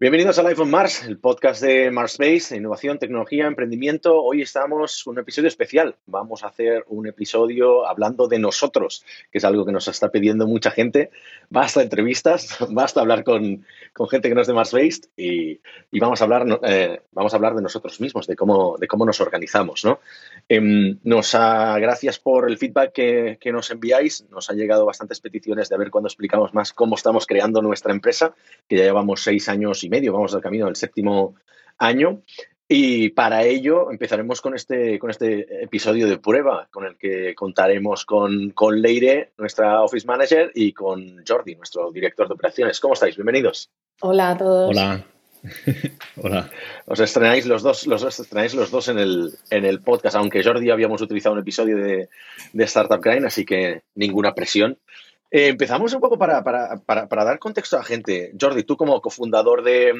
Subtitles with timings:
[0.00, 4.22] Bienvenidos al iPhone Mars, el podcast de Mars Space, innovación, tecnología, emprendimiento.
[4.22, 5.94] Hoy estamos con un episodio especial.
[6.06, 10.46] Vamos a hacer un episodio hablando de nosotros, que es algo que nos está pidiendo
[10.46, 11.10] mucha gente.
[11.50, 13.66] Basta entrevistas, basta hablar con,
[14.10, 15.60] gente que no es de Mars Space y,
[16.00, 19.20] vamos, a hablar, eh, vamos a hablar de nosotros mismos, de cómo, de cómo nos
[19.20, 19.84] organizamos.
[19.84, 20.00] ¿no?
[20.48, 24.24] Em, nos gracias por el feedback que, que nos enviáis.
[24.30, 28.34] Nos han llegado bastantes peticiones de ver cuándo explicamos más cómo estamos creando nuestra empresa,
[28.66, 31.34] que ya llevamos seis años y medio, vamos al camino del séptimo
[31.78, 32.22] año.
[32.72, 38.04] Y para ello empezaremos con este, con este episodio de prueba, con el que contaremos
[38.04, 42.78] con, con Leire, nuestra Office Manager, y con Jordi, nuestro director de operaciones.
[42.78, 43.16] ¿Cómo estáis?
[43.16, 43.70] Bienvenidos.
[44.02, 44.70] Hola a todos.
[44.70, 45.04] Hola.
[46.22, 46.48] Hola.
[46.86, 50.70] Os estrenáis los dos, los estrenáis los dos en el, en el podcast, aunque Jordi
[50.70, 52.08] habíamos utilizado un episodio de,
[52.52, 54.78] de Startup Grind, así que ninguna presión.
[55.30, 58.32] Eh, empezamos un poco para, dar contexto a la gente.
[58.38, 59.92] Jordi, tú como cofundador de,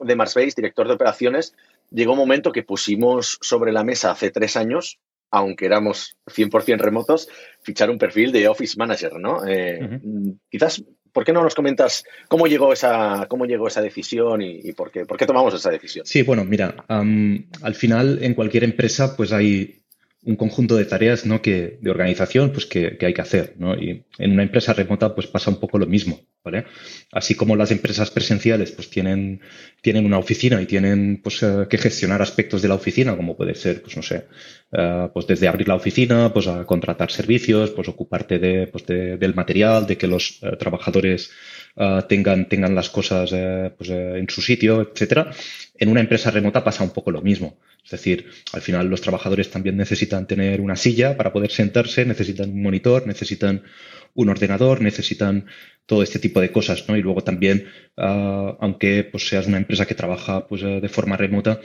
[0.00, 1.54] de Marsbase, director de operaciones,
[1.90, 4.98] llegó un momento que pusimos sobre la mesa hace tres años,
[5.30, 7.28] aunque éramos 100% remotos,
[7.60, 9.44] fichar un perfil de Office Manager, ¿no?
[9.46, 10.00] Eh,
[10.48, 14.92] quizás, ¿por qué no nos comentas cómo llegó esa, cómo llegó esa decisión y, por,
[14.92, 16.06] qué, por qué tomamos esa decisión?
[16.06, 19.82] Sí, bueno, mira, al final en cualquier empresa pues hay
[20.26, 21.40] un conjunto de tareas ¿no?
[21.40, 23.54] que, de organización pues, que, hay que hacer.
[23.58, 23.76] ¿no?
[23.76, 26.20] Y en una empresa remota pues, pasa un poco lo mismo.
[26.44, 26.64] ¿vale?
[27.12, 29.40] Así como las empresas presenciales pues, tienen,
[29.82, 33.54] tienen una oficina y tienen pues, eh, que gestionar aspectos de la oficina, como puede
[33.54, 34.26] ser, pues no sé,
[34.72, 39.34] eh, pues desde abrir la oficina, pues a contratar servicios, pues ocuparte de, pues, del
[39.34, 41.30] material, de que los eh, trabajadores
[42.08, 43.30] tengan, tengan las cosas
[43.76, 45.30] pues, en su sitio, etcétera.
[45.78, 47.58] En una empresa remota pasa un poco lo mismo.
[47.84, 52.50] Es decir, al final los trabajadores también necesitan tener una silla para poder sentarse, necesitan
[52.50, 53.62] un monitor, necesitan
[54.14, 55.46] un ordenador, necesitan
[55.86, 56.96] todo este tipo de cosas, ¿no?
[56.96, 57.66] Y luego también,
[57.96, 61.60] ah, aunque pues, seas una empresa que trabaja pues, eh, de forma remota,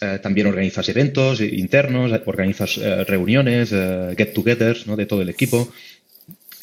[0.00, 4.96] eh, también organizas eventos internos, organizas eh, reuniones, get-togethers, ¿no?
[4.96, 5.72] De todo el equipo.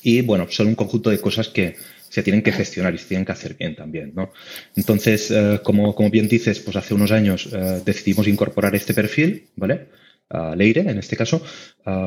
[0.03, 1.75] Y bueno, son un conjunto de cosas que,
[2.09, 4.31] se tienen que gestionar y se tienen que hacer bien también, ¿no?
[4.75, 9.47] Entonces, eh, como, como, bien dices, pues hace unos años eh, decidimos incorporar este perfil,
[9.55, 9.87] ¿vale?
[10.29, 11.41] Leire, en este caso,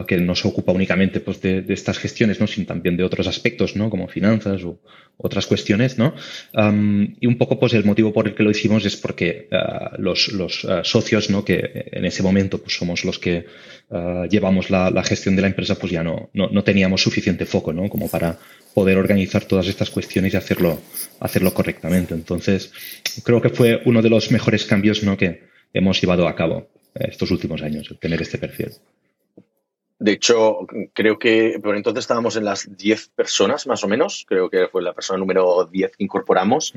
[0.06, 2.46] que no se ocupa únicamente pues, de, estas gestiones, ¿no?
[2.46, 3.88] sino también de otros aspectos, ¿no?
[3.88, 4.78] como finanzas u
[5.16, 5.96] otras cuestiones.
[5.96, 6.14] ¿no?
[7.18, 9.48] y un poco pues, el motivo por el que lo hicimos es porque
[9.98, 10.30] los,
[10.82, 11.44] socios, ¿no?
[11.44, 13.46] que en ese momento pues, somos los que
[14.28, 17.72] llevamos la, la, gestión de la empresa, pues ya no, no, no teníamos suficiente foco
[17.72, 17.88] ¿no?
[17.88, 18.38] como para
[18.74, 20.78] poder organizar todas estas cuestiones y hacerlo,
[21.20, 22.12] hacerlo correctamente.
[22.12, 22.70] Entonces,
[23.24, 25.16] creo que fue uno de los mejores cambios ¿no?
[25.16, 28.72] que hemos llevado a cabo estos últimos años, tener este perfil.
[30.00, 30.60] De hecho,
[30.94, 34.24] creo que por entonces estábamos en las 10 personas más o menos.
[34.26, 36.72] Creo que fue la persona número 10 que incorporamos.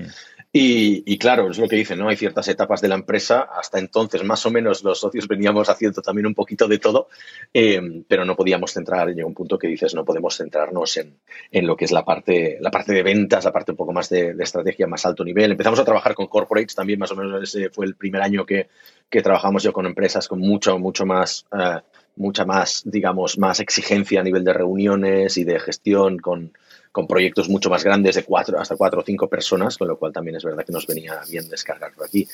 [0.52, 2.10] Y, claro, es lo que dicen, ¿no?
[2.10, 3.48] Hay ciertas etapas de la empresa.
[3.58, 7.08] Hasta entonces, más o menos, los socios veníamos haciendo también un poquito de todo,
[7.54, 9.08] eh, pero no podíamos centrar.
[9.08, 11.18] Llega un punto que dices, no podemos centrarnos en,
[11.66, 14.36] lo que es la parte, la parte de ventas, la parte un poco más de,
[14.38, 15.52] estrategia más alto nivel.
[15.52, 18.68] Empezamos a trabajar con corporates también, más o menos ese fue el primer año que,
[19.10, 21.46] que trabajamos yo con empresas con mucho, mucho más.
[21.58, 21.80] Eh,
[22.16, 26.54] mucha más, digamos, más exigencia a nivel de reuniones y de gestión con,
[26.92, 30.14] con proyectos mucho más grandes de cuatro, hasta cuatro o cinco personas, con lo cual
[30.14, 32.28] también es verdad que nos venía bien descargarlo aquí.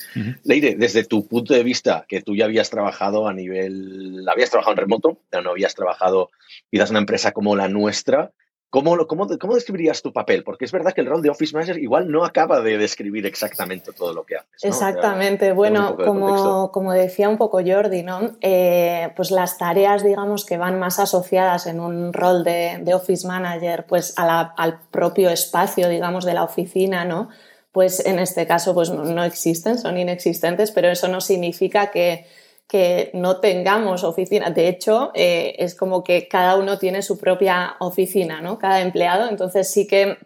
[0.44, 4.74] Leire, desde tu punto de vista, que tú ya habías trabajado a nivel, habías trabajado
[4.74, 6.30] en remoto, pero no habías trabajado
[6.70, 8.32] quizás una empresa como la nuestra,
[8.72, 10.44] ¿Cómo, cómo, ¿Cómo, describirías tu papel?
[10.44, 13.92] Porque es verdad que el rol de Office Manager igual no acaba de describir exactamente
[13.94, 14.64] todo lo que haces.
[14.64, 15.54] Exactamente.
[15.54, 18.38] bueno, como, como, decía un poco Jordi, ¿no?
[18.42, 23.26] Eh, pues las tareas, digamos, que van más asociadas en un rol de, de Office
[23.26, 27.30] Manager, pues al propio espacio, digamos, de la oficina, ¿no?
[27.72, 32.28] Pues en este caso, pues no existen, son inexistentes, pero eso no significa que
[32.70, 34.52] que no tengamos oficina.
[34.52, 38.60] De hecho, eh, es como que cada uno tiene su propia oficina, ¿no?
[38.60, 39.28] Cada empleado.
[39.28, 40.20] Entonces sí que,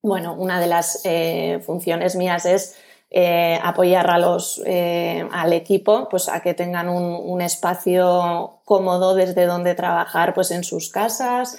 [0.00, 2.76] bueno, una de las eh, funciones mías es
[3.10, 9.74] eh, apoyar a los, al equipo pues, a que tengan un, espacio cómodo desde donde
[9.74, 11.58] trabajar pues, en sus casas.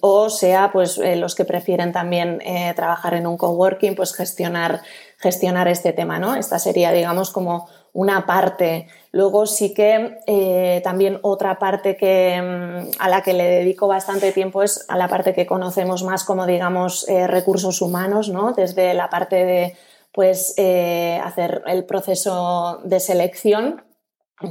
[0.00, 2.42] o sea, pues los que prefieren también
[2.76, 4.82] trabajar en un coworking, pues gestionar,
[5.16, 6.36] gestionar este tema, ¿no?
[6.36, 8.88] Esta sería, digamos, como una parte.
[9.10, 14.32] Luego sí que eh, también otra parte que, mm, a la que le dedico bastante
[14.32, 18.52] tiempo es a la parte que conocemos más como, digamos, eh, recursos humanos, ¿no?
[18.52, 19.76] Desde la parte de,
[20.12, 23.82] pues, eh, hacer el proceso de selección,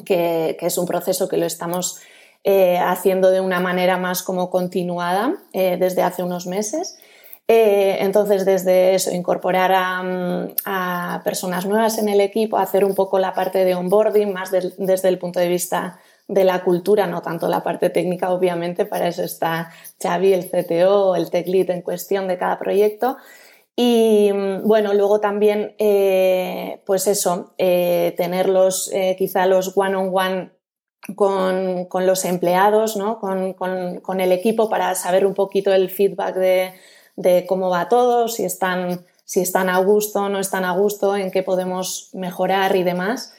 [0.06, 2.00] que, es un proceso que lo estamos
[2.47, 6.95] haciendo de una manera más como continuada desde hace unos meses.
[7.47, 13.33] Eh, entonces, desde eso, incorporar a, personas nuevas en el equipo, hacer un poco la
[13.33, 17.62] parte de onboarding, más desde el punto de vista de la cultura, no tanto la
[17.62, 19.71] parte técnica, obviamente, para eso está
[20.01, 23.18] Xavi, el CTO, el tech lead en cuestión de cada proyecto.
[23.75, 24.31] Y
[24.63, 30.51] bueno, luego también, eh, pues eso, eh, tener los, quizá los one-on-one
[31.15, 33.19] con, los empleados, ¿no?
[33.19, 36.74] con, con, el equipo para saber un poquito el feedback de,
[37.15, 41.31] de cómo va todo, si están, si están a gusto, no están a gusto, en
[41.31, 43.33] qué podemos mejorar y demás.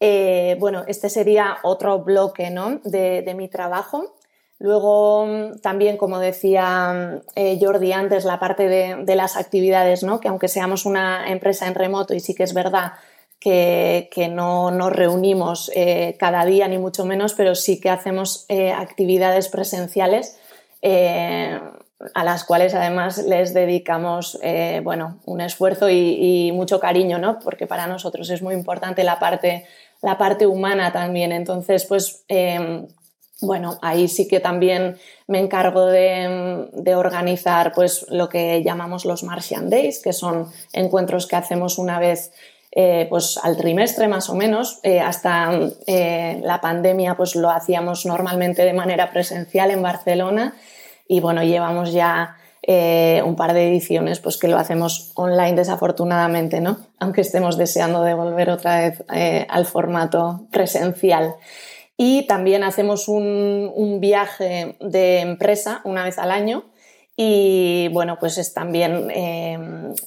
[0.00, 2.80] Eh, bueno, este sería otro bloque ¿no?
[2.84, 4.14] de, mi trabajo.
[4.58, 5.26] Luego,
[5.62, 10.20] también, como decía eh, Jordi antes, la parte de, las actividades, ¿no?
[10.20, 12.92] que aunque seamos una empresa en remoto y sí que es verdad
[13.38, 19.48] que, no nos reunimos eh, cada día, ni mucho menos, pero sí que hacemos actividades
[19.48, 20.38] presenciales
[22.14, 27.38] a las cuales además les dedicamos eh, bueno, un esfuerzo y, mucho cariño, ¿no?
[27.38, 29.66] porque para nosotros es muy importante la parte,
[30.02, 31.32] la parte humana también.
[31.32, 32.86] Entonces, pues, em,
[33.40, 34.96] bueno, ahí sí que también
[35.26, 41.36] me encargo de, organizar pues, lo que llamamos los Martian Days, que son encuentros que
[41.36, 42.32] hacemos una vez
[42.72, 44.80] eh, pues al trimestre más o menos.
[44.82, 45.50] Eh, hasta
[45.86, 50.54] la pandemia pues lo hacíamos normalmente de manera presencial en Barcelona
[51.08, 52.36] y bueno, llevamos ya
[52.68, 56.78] eh, un par de ediciones pues que lo hacemos online desafortunadamente, ¿no?
[56.98, 61.36] Aunque estemos deseando de volver otra vez eh, al formato presencial.
[61.96, 66.64] Y también hacemos un, viaje de empresa una vez al año
[67.16, 69.58] y bueno, pues es también eh,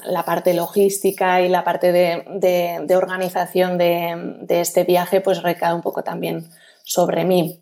[0.03, 5.81] la parte logística y la parte de, organización de, de, este viaje pues recae un
[5.81, 6.49] poco también
[6.83, 7.61] sobre mí.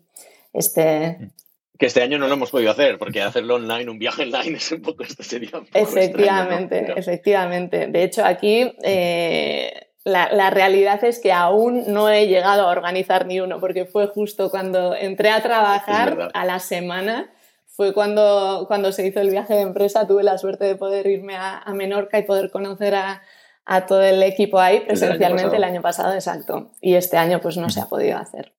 [0.52, 1.30] Este,
[1.78, 4.72] que este año no lo hemos podido hacer, porque hacerlo online, un viaje online, es
[4.72, 7.86] un poco, esto sería Efectivamente, efectivamente.
[7.86, 13.40] De hecho, aquí eh, la, realidad es que aún no he llegado a organizar ni
[13.40, 17.30] uno, porque fue justo cuando entré a trabajar a la semana,
[17.66, 21.36] fue cuando, cuando se hizo el viaje de empresa, tuve la suerte de poder irme
[21.36, 23.22] a, Menorca y poder conocer a,
[23.86, 26.72] todo el equipo ahí presencialmente el año, pasado, exacto.
[26.80, 28.52] Y este año pues no se ha podido hacer.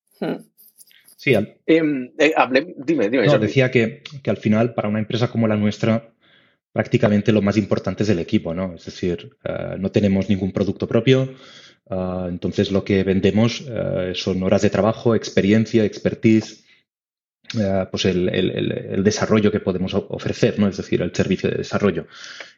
[1.20, 2.32] Sí, em, eh,
[2.78, 3.26] dime, dime.
[3.26, 6.14] No, decía que, al final, para una empresa como la nuestra,
[6.72, 8.74] prácticamente lo más importante es el equipo, ¿no?
[8.74, 11.34] Es decir, eh, no tenemos ningún producto propio,
[11.90, 13.66] eh, entonces lo que vendemos
[14.14, 16.64] son horas de trabajo, experiencia, expertise,
[17.90, 20.68] pues el, desarrollo que podemos ofrecer, ¿no?
[20.68, 22.06] Es decir, el servicio de desarrollo.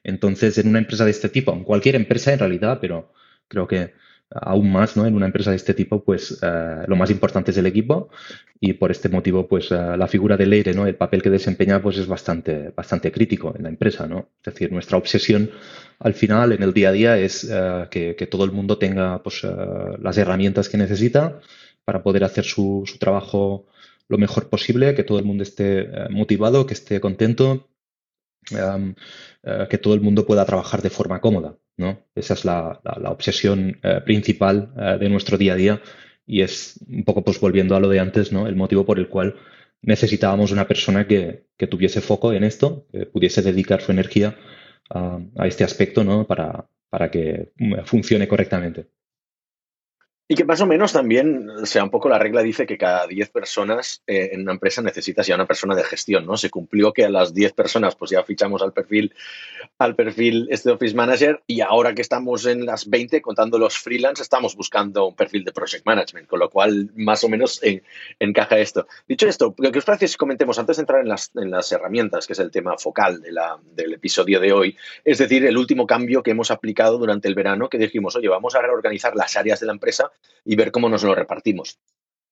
[0.05, 3.13] Entonces, en una empresa de este tipo, en cualquier empresa en realidad, pero
[3.49, 3.95] creo que
[4.41, 5.07] aún más, ¿no?
[5.07, 8.09] En una empresa de este tipo, pues eh, lo más importante es el equipo
[8.61, 10.87] y por este motivo, pues eh, la figura del aire, ¿no?
[10.87, 14.31] El papel que desempeña, pues es bastante, bastante crítico en la empresa, ¿no?
[14.45, 15.51] Es decir, nuestra obsesión
[15.99, 19.47] al final, en el día a día, es eh, que, todo el mundo tenga, pues,
[20.01, 21.41] las herramientas que necesita
[21.85, 23.67] para poder hacer su, su, trabajo
[24.09, 27.69] lo mejor posible, que todo el mundo esté motivado, que esté contento,
[28.51, 31.57] que todo el mundo pueda trabajar de forma cómoda.
[31.77, 32.05] ¿no?
[32.15, 35.83] Esa es la, obsesión eh, principal eh, de nuestro día a día
[36.27, 38.47] y es un poco pues volviendo a lo de antes, ¿no?
[38.47, 39.37] El motivo por el cual
[39.83, 44.37] necesitábamos una persona que, tuviese foco en esto, que pudiese dedicar su energía
[44.91, 46.27] a, a este aspecto, ¿no?
[46.27, 48.87] Para, para que mm, funcione correctamente.
[50.33, 53.07] Y que más o menos también, o sea, un poco la regla dice que cada
[53.07, 56.39] 10 personas eh, en una empresa necesitas ya una persona de gestión, ¿no?
[56.39, 59.15] Se cumplió que a las 10 personas pues ya fichamos al perfil,
[59.77, 64.23] al perfil este Office Manager y ahora que estamos en las 20 contando los freelance
[64.23, 67.61] estamos buscando un perfil de Project Management, con lo cual más o menos
[68.19, 68.87] encaja esto.
[69.07, 72.27] Dicho esto, ¿qué os parece si comentemos antes de entrar en las, en las herramientas,
[72.27, 75.87] que es el tema focal de la, del episodio de hoy, es decir, el último
[75.87, 79.61] cambio que hemos aplicado durante el verano, que dijimos, oye, vamos a reorganizar las áreas
[79.61, 80.11] de la empresa
[80.45, 81.79] y ver cómo nos lo repartimos.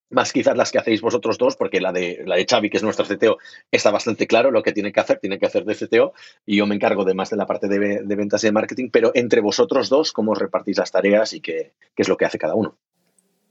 [0.09, 2.83] Más quizás las que hacéis vosotros dos, porque la de, la de Xavi, que es
[2.83, 3.37] nuestro CTO,
[3.71, 6.13] está bastante claro lo que tiene que hacer, tiene que hacer de CTO,
[6.45, 9.11] y yo me encargo de más de la parte de, ventas y de marketing, pero
[9.15, 12.37] entre vosotros dos, ¿cómo os repartís las tareas y qué, qué es lo que hace
[12.37, 12.77] cada uno?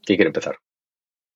[0.05, 0.59] ¿Quién quiere empezar?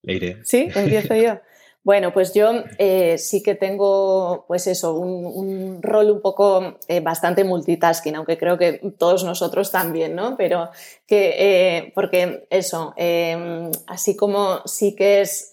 [0.03, 0.41] Leire.
[0.43, 1.39] Sí, empiezo yo.
[1.85, 7.43] Bueno, pues yo eh, sí que tengo, pues eso, un, rol un poco eh, bastante
[7.43, 10.35] multitasking, aunque creo que todos nosotros también, ¿no?
[10.35, 10.71] Pero
[11.05, 15.47] que, eh, porque eso, em, así como sí que es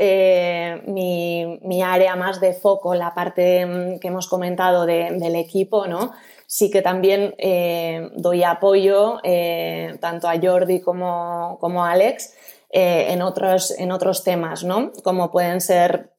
[0.87, 6.13] mi, mi, área más de foco, la parte em, que hemos comentado del equipo, ¿no?
[6.47, 7.35] Sí que también
[8.17, 9.21] doy apoyo
[10.01, 12.35] tanto a Jordi como, como a Alex.
[12.71, 14.93] en, otros, en otros temas, ¿no?
[15.03, 16.12] Como pueden ser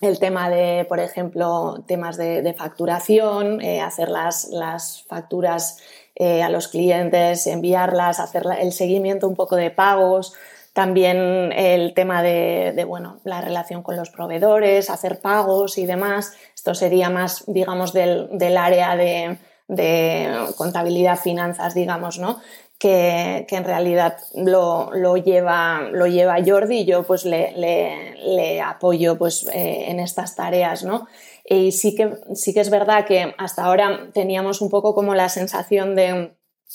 [0.00, 5.78] el tema de, por ejemplo, temas de, facturación, eh, hacer las, las facturas
[6.14, 10.34] eh, a los clientes, enviarlas, hacer el seguimiento un poco de pagos,
[10.72, 16.32] también el tema de, bueno, la relación con los proveedores, hacer pagos y demás.
[16.54, 19.38] Esto sería más, digamos, del, del área de,
[19.68, 22.40] de contabilidad, finanzas, digamos, ¿no?
[22.80, 29.90] Que, en realidad lo, lleva, lo lleva Jordi y yo pues le, apoyo pues, eh,
[29.90, 31.06] en estas tareas, ¿no?
[31.44, 35.28] Y sí que, sí que es verdad que hasta ahora teníamos un poco como la
[35.28, 36.32] sensación de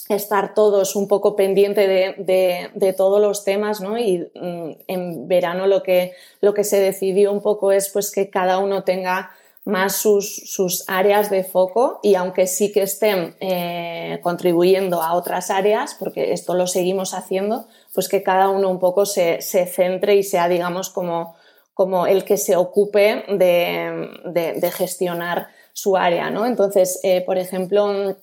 [0.08, 3.98] estar todos un poco pendiente de, todos los temas, ¿no?
[3.98, 8.30] Y mm, en verano lo que, lo que se decidió un poco es pues que
[8.30, 9.32] cada uno tenga
[9.66, 15.96] más sus, áreas de foco y aunque sí que estén eh, contribuyendo a otras áreas,
[15.98, 20.48] porque esto lo seguimos haciendo, pues que cada uno un poco se, centre y sea,
[20.48, 21.36] digamos, como,
[21.74, 26.46] como el que se ocupe de, gestionar su área, ¿no?
[26.46, 28.16] Entonces, eh, por ejemplo,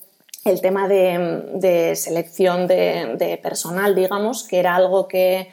[0.44, 5.48] el tema de, selección de, personal, digamos, que era algo que,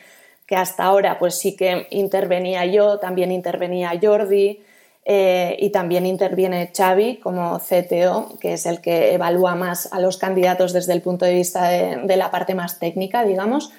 [0.46, 4.64] que hasta ahora pues sí que intervenía yo, también intervenía Jordi,
[5.06, 10.18] eh, y también interviene Xavi como CTO, que es el que evalúa más a los
[10.18, 13.72] candidatos desde el punto de vista de, la parte más técnica, digamos.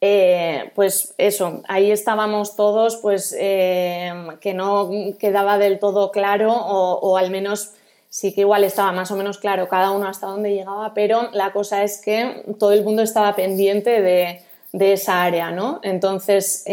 [0.00, 7.16] Eh, pues eso, ahí estábamos todos, pues eh, que no quedaba del todo claro o,
[7.16, 7.72] al menos
[8.10, 11.52] sí que igual estaba más o menos claro cada uno hasta dónde llegaba, pero la
[11.52, 15.80] cosa es que todo el mundo estaba pendiente de, de esa área, ¿no?
[15.82, 16.64] Entonces,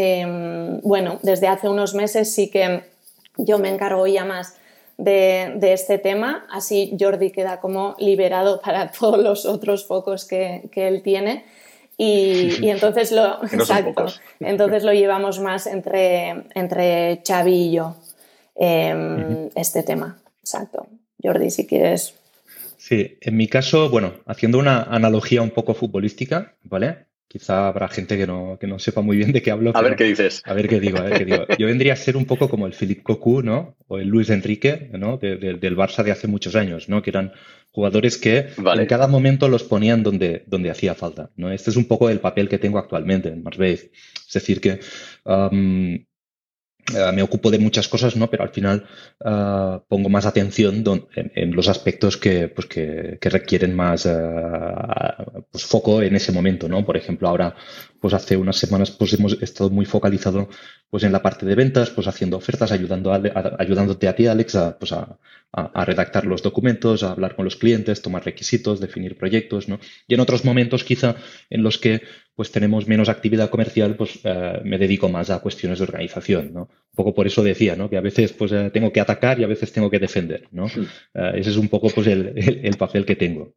[0.83, 2.90] bueno, desde hace unos meses sí que
[3.45, 4.55] yo me encargo ya más
[4.97, 11.01] de, este tema, así Jordi queda como liberado para todos los otros focos que, él
[11.03, 11.45] tiene.
[11.97, 13.39] Y, entonces lo
[14.39, 17.95] entonces lo llevamos más entre, entre Xavi y yo
[18.55, 20.19] em, este tema.
[20.41, 20.87] Exacto.
[21.21, 22.15] Jordi si quieres.
[22.77, 28.17] Sí en mi caso bueno haciendo una analogía un poco futbolística vale Quizá habrá gente
[28.17, 29.71] que no, que no sepa muy bien de qué hablo.
[29.73, 30.41] A ver qué dices.
[30.43, 31.45] A ver qué digo, a ver qué digo.
[31.57, 33.77] Yo vendría a ser un poco como el Philippe Cocu, ¿no?
[33.87, 35.15] O el Luis Enrique, ¿no?
[35.15, 37.01] del Barça de hace muchos años, ¿no?
[37.01, 37.31] Que eran
[37.71, 41.53] jugadores que en cada momento los ponían donde, donde hacía falta, ¿no?
[41.53, 43.81] Este es un poco el papel que tengo actualmente en Marbella.
[44.27, 44.81] Es decir, que
[46.93, 48.29] eh, me ocupo de muchas cosas, ¿no?
[48.29, 48.85] Pero al final
[49.23, 50.83] eh, pongo más atención
[51.15, 54.11] en, los aspectos que, pues que, requieren más eh,
[55.51, 56.83] pues foco en ese momento, ¿no?
[56.85, 57.55] Por ejemplo, ahora,
[57.99, 60.49] pues hace unas semanas, pues hemos estado muy focalizado,
[60.89, 64.77] pues en la parte de ventas, pues haciendo ofertas, ayudando ayudándote a ti, Alex, a,
[64.77, 65.17] pues a,
[65.53, 69.79] a, redactar los documentos, a hablar con los clientes, tomar requisitos, definir proyectos, ¿no?
[70.07, 71.15] Y en otros momentos, quizá,
[71.49, 72.01] en los que
[72.35, 76.61] pues tenemos menos actividad comercial, pues eh, me dedico más a cuestiones de organización, ¿no?
[76.61, 77.89] Un poco por eso decía, ¿no?
[77.89, 80.67] Que a veces pues eh, tengo que atacar y a veces tengo que defender, ¿no?
[80.67, 83.53] Eh, ese es un poco pues el, papel que tengo.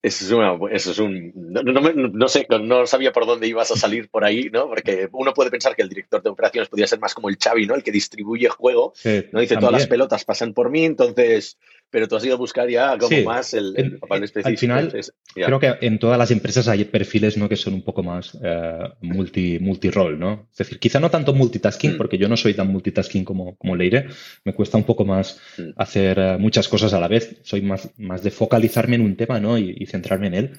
[0.00, 1.32] Eso es, eso es un.
[1.34, 4.68] No, sé, no sabía por dónde ibas a salir por ahí, ¿no?
[4.68, 7.66] Porque uno puede pensar que el director de operaciones podría ser más como el Xavi,
[7.66, 7.74] ¿no?
[7.74, 8.92] El que distribuye juego,
[9.32, 9.40] ¿no?
[9.40, 11.58] Dice todas las pelotas pasan por mí, entonces
[11.90, 14.48] pero tú has ido a buscar ya como más el, papel específico.
[14.48, 15.00] Al final,
[15.34, 17.48] creo que en todas las empresas hay perfiles ¿no?
[17.48, 20.48] que son un poco más eh, multi, multi-rol, ¿no?
[20.52, 21.96] Es decir, quizá no tanto multitasking, mm.
[21.96, 24.08] porque yo no soy tan multitasking como, como Leire.
[24.44, 25.70] Me cuesta un poco más mm.
[25.76, 27.40] hacer eh, muchas cosas a la vez.
[27.42, 29.56] Soy más, más de focalizarme en un tema ¿no?
[29.56, 30.52] y, y centrarme en él.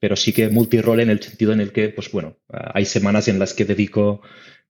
[0.00, 3.28] Pero sí que multi-rol en el sentido en el que, pues bueno, eh, hay semanas
[3.28, 4.20] en las que dedico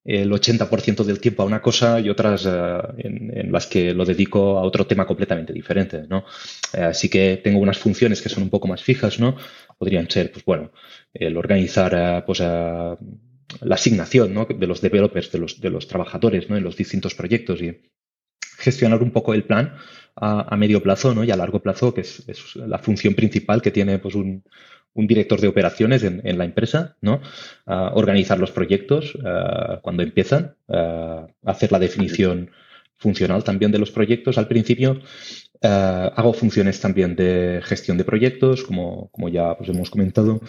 [0.04, 4.58] el 80% del tiempo a una cosa y otras eh, en, las que lo dedico
[4.58, 6.24] a otro tema completamente diferente, ¿no?
[6.74, 9.36] Eh, así que tengo unas funciones que son un poco más fijas, ¿no?
[9.78, 10.72] Podrían ser, pues bueno,
[11.14, 12.96] el organizar, eh, pues, la
[13.70, 14.44] asignación, ¿no?
[14.46, 16.56] De los developers, de los, de los trabajadores, ¿no?
[16.56, 17.80] En los distintos proyectos y
[18.58, 19.74] gestionar un poco el plan
[20.16, 21.24] a, medio plazo, ¿no?
[21.24, 24.44] Y a largo plazo, que es, es la función principal que tiene, pues, un,
[24.94, 27.20] un director de operaciones en, la empresa, ¿no?
[27.66, 29.18] organizar los proyectos
[29.82, 30.56] cuando empiezan,
[31.44, 32.50] hacer la definición
[32.96, 34.38] funcional también de los proyectos.
[34.38, 35.00] Al principio,
[35.62, 40.40] hago funciones también de gestión de proyectos, como, como ya pues, hemos comentado.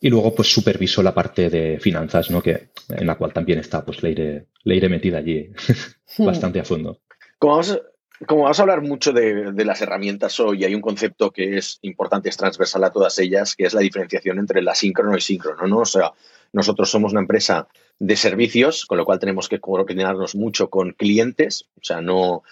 [0.00, 2.40] Y luego, pues, superviso la parte de finanzas, ¿no?
[2.40, 5.50] Que, en la cual también está, pues, Leire, Leire metida allí
[6.18, 7.00] bastante a fondo.
[7.38, 7.80] Como vamos,
[8.26, 11.78] como vamos a hablar mucho de, de, las herramientas hoy, hay un concepto que es
[11.82, 15.66] importante, es transversal a todas ellas, que es la diferenciación entre la síncrono y síncrono,
[15.66, 15.78] ¿no?
[15.78, 16.12] O sea,
[16.52, 17.68] nosotros somos una empresa
[18.00, 21.66] de servicios, con lo cual tenemos que coordinarnos mucho con clientes.
[21.76, 22.42] O sea, no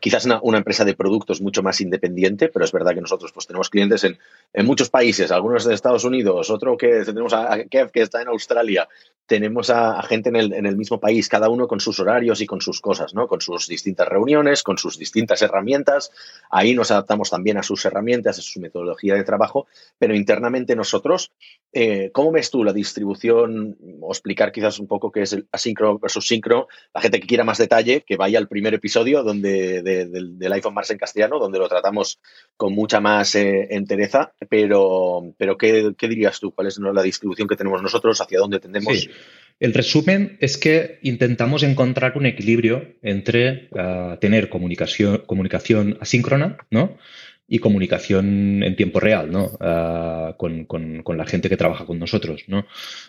[0.00, 3.70] quizás una, empresa de productos mucho más independiente, pero es verdad que nosotros pues, tenemos
[3.70, 4.18] clientes en,
[4.64, 8.88] muchos países, algunos de Estados Unidos, otro que tenemos a, Kev que está en Australia,
[9.26, 12.46] tenemos a, gente en el, en el, mismo país, cada uno con sus horarios y
[12.46, 13.26] con sus cosas, ¿no?
[13.26, 16.10] Con sus distintas reuniones, con sus distintas herramientas.
[16.50, 19.66] Ahí nos adaptamos también a sus herramientas, a su metodología de trabajo,
[19.98, 21.32] pero internamente nosotros,
[21.72, 25.98] eh, ¿cómo ves tú la distribución o explicar quizás un poco qué es el asíncrono
[25.98, 26.66] versus síncrono?
[26.94, 30.90] La gente que quiera más detalle, que vaya al primer episodio donde, del iPhone Mars
[30.90, 32.20] en castellano, donde lo tratamos
[32.56, 36.52] con mucha más eh, entereza, pero, pero ¿qué, dirías tú?
[36.52, 38.20] ¿Cuál es la distribución que tenemos nosotros?
[38.20, 39.08] ¿Hacia dónde tendemos?
[39.60, 46.98] El resumen es que intentamos encontrar un equilibrio entre ah, tener comunicación, comunicación asíncrona, ¿no?
[47.46, 49.52] Y comunicación en tiempo real, ¿no?
[49.60, 50.66] Ah, con,
[51.16, 52.66] la gente que trabaja con nosotros, ¿no?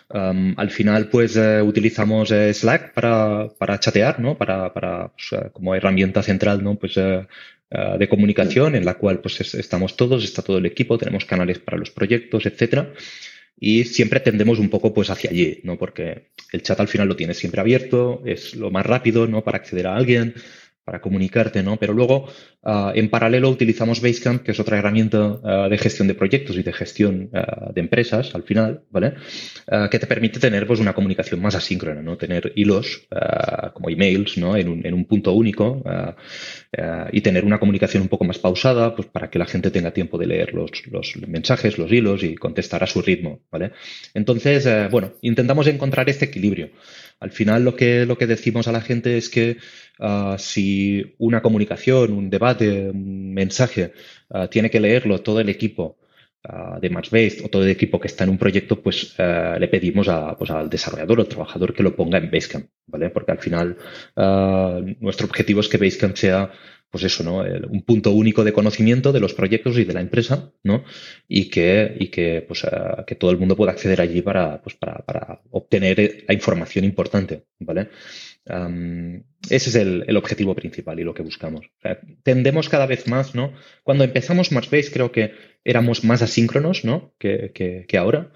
[0.08, 4.36] al final, pues eh, utilizamos eh, Slack para, para, chatear, ¿no?
[4.36, 6.76] Para, para pues, eh, como herramienta central, ¿no?
[6.76, 6.96] Pues
[7.68, 11.76] de comunicación en la cual pues estamos todos, está todo el equipo, tenemos canales para
[11.76, 12.92] los proyectos, etcétera
[13.58, 15.78] y siempre tendemos un poco pues hacia allí, ¿no?
[15.78, 19.42] Porque el chat al final lo tienes siempre abierto, es lo más rápido, ¿no?
[19.44, 20.34] Para acceder a alguien,
[20.86, 21.78] para comunicarte, ¿no?
[21.78, 22.28] Pero luego,
[22.62, 26.62] ah, en paralelo, utilizamos Basecamp, que es otra herramienta ah, de gestión de proyectos y
[26.62, 29.14] de gestión ah, de empresas, al final, ¿vale?
[29.90, 32.16] que te permite tener, pues, una comunicación más asíncrona, ¿no?
[32.16, 33.08] Tener hilos,
[33.74, 34.56] como emails, ¿no?
[34.56, 35.82] En un, punto único
[37.10, 40.18] y tener una comunicación un poco más pausada, pues, para que la gente tenga tiempo
[40.18, 43.72] de leer los, los mensajes, los hilos y contestar a su ritmo, ¿vale?
[44.14, 46.70] Entonces, eh, bueno, intentamos encontrar este equilibrio.
[47.20, 49.58] Al final, lo que, lo que decimos a la gente es que
[49.98, 53.92] Ah, si una comunicación, un debate, un mensaje,
[54.30, 55.98] ah, tiene que leerlo todo el equipo
[56.48, 60.08] uh, de Based o todo el equipo que está en un proyecto, pues le pedimos
[60.08, 63.10] a, pues, al desarrollador o trabajador que lo ponga en Basecamp, ¿vale?
[63.10, 63.76] Porque al final
[65.00, 66.52] nuestro objetivo es que Basecamp sea
[66.96, 67.44] pues eso, ¿no?
[67.68, 70.82] un punto único de conocimiento de los proyectos y de la empresa, ¿no?
[71.28, 72.64] Y que, y que, pues,
[73.06, 77.42] que todo el mundo pueda acceder allí para, pues, para, para obtener la información importante,
[77.58, 77.90] ¿vale?
[79.50, 81.66] ese es el, objetivo principal y lo que buscamos.
[82.22, 83.52] tendemos cada vez más, ¿no?
[83.82, 87.12] Cuando empezamos Marsbase creo que éramos más asíncronos, ¿no?
[87.18, 87.52] Que,
[87.86, 88.32] que, ahora.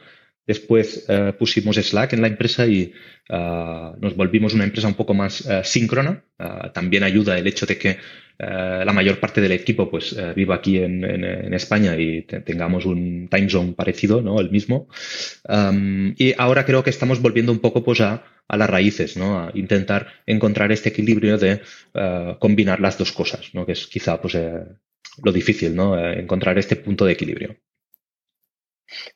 [0.50, 2.92] Después eh, pusimos Slack en la empresa y
[3.28, 6.24] ah, nos volvimos una empresa un poco más eh, síncrona.
[6.74, 10.78] También ayuda el hecho de que eh, la mayor parte del equipo pues viva aquí
[10.78, 14.40] en, España y tengamos un time zone parecido, ¿no?
[14.40, 14.88] El mismo.
[16.16, 19.38] y ahora creo que estamos volviendo un poco pues a las raíces, ¿no?
[19.38, 21.60] A intentar encontrar este equilibrio de
[21.94, 23.64] eh, combinar las dos cosas, ¿no?
[23.64, 24.64] Que es quizá pues, eh,
[25.22, 25.96] lo difícil, ¿no?
[25.96, 27.56] Eh, encontrar este punto de equilibrio.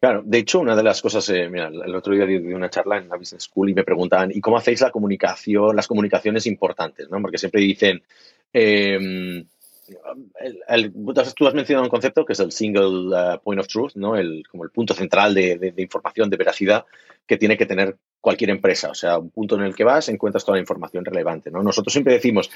[0.00, 3.08] Claro, de hecho, una de las cosas, mira, el otro día di una charla en
[3.08, 7.10] la Business School y me preguntaban, ¿y cómo hacéis la comunicación, las comunicaciones importantes?
[7.10, 7.20] ¿no?
[7.20, 8.02] Porque siempre dicen,
[8.52, 9.44] em,
[11.36, 14.16] tú has mencionado un concepto que es el single point of truth, ¿no?
[14.16, 16.84] El, como el punto central de, información, de veracidad
[17.26, 20.44] que tiene que tener cualquier empresa, o sea, un punto en el que vas, encuentras
[20.44, 21.62] toda la información relevante, ¿no?
[21.62, 22.50] Nosotros siempre decimos,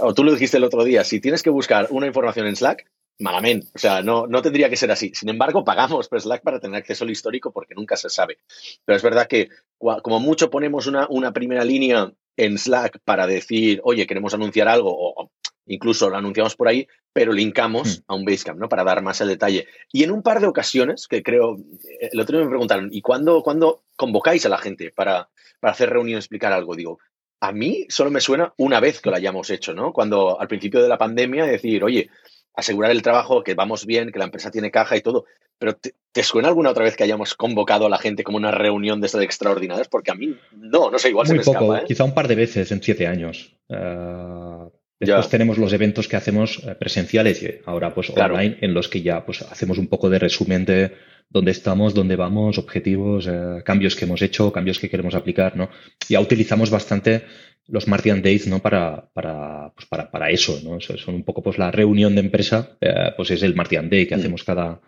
[0.00, 2.86] o tú lo dijiste el otro día, si tienes que buscar una información en Slack,
[3.18, 5.12] malamente, o sea, no, no tendría que ser así.
[5.14, 8.38] Sin embargo, pagamos por Slack para tener acceso al histórico porque nunca se sabe.
[8.84, 9.48] Pero es verdad que
[9.78, 14.94] como mucho ponemos una, una primera línea en Slack para decir, oye, queremos anunciar algo,
[14.94, 15.30] o
[15.66, 18.02] incluso lo anunciamos por ahí, pero linkamos hmm.
[18.08, 18.68] a un Basecamp, ¿no?
[18.68, 19.66] Para dar más el detalle.
[19.92, 23.00] Y en un par de ocasiones, que creo, eh, el otro día me preguntaron, ¿y
[23.00, 25.28] cuándo, cuándo convocáis a la gente para,
[25.60, 26.76] para hacer reunión, explicar algo?
[26.76, 26.98] Digo,
[27.40, 29.92] a mí solo me suena una vez que lo hayamos hecho, ¿no?
[29.92, 32.10] Cuando al principio de la pandemia decir, oye,
[32.56, 35.26] asegurar el trabajo, que vamos bien, que la empresa tiene caja y todo.
[35.58, 39.00] Pero ¿te, suena alguna otra vez que hayamos convocado a la gente como una reunión
[39.00, 39.88] de estas extraordinarias?
[39.88, 41.84] Porque a mí no, no sé, igual se me poco, ¿eh?
[41.86, 43.56] Quizá un par de veces en siete años.
[43.68, 48.88] Uh, Después tenemos los eventos que hacemos eh, presenciales y ahora pues online en los
[48.88, 50.92] que ya pues hacemos un poco de resumen de
[51.28, 55.68] dónde estamos, dónde vamos, objetivos, eh, cambios que hemos hecho, cambios que queremos aplicar, ¿no?
[56.08, 57.24] Ya utilizamos bastante
[57.68, 58.60] los Martian Days, ¿no?
[58.60, 60.80] Para, para, pues para, para eso, ¿no?
[60.80, 64.16] Son un poco pues la reunión de empresa, eh, pues es el Martian Day que
[64.16, 64.18] mm.
[64.18, 64.80] hacemos cada,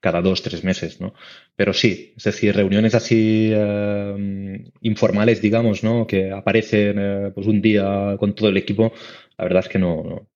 [0.00, 1.14] cada dos, tres meses, ¿no?
[1.56, 3.52] Pero sí, es decir, reuniones así
[4.80, 6.06] informales, digamos, ¿no?
[6.06, 8.92] Que aparecen pues un día con todo el equipo,
[9.36, 10.28] la verdad es que no,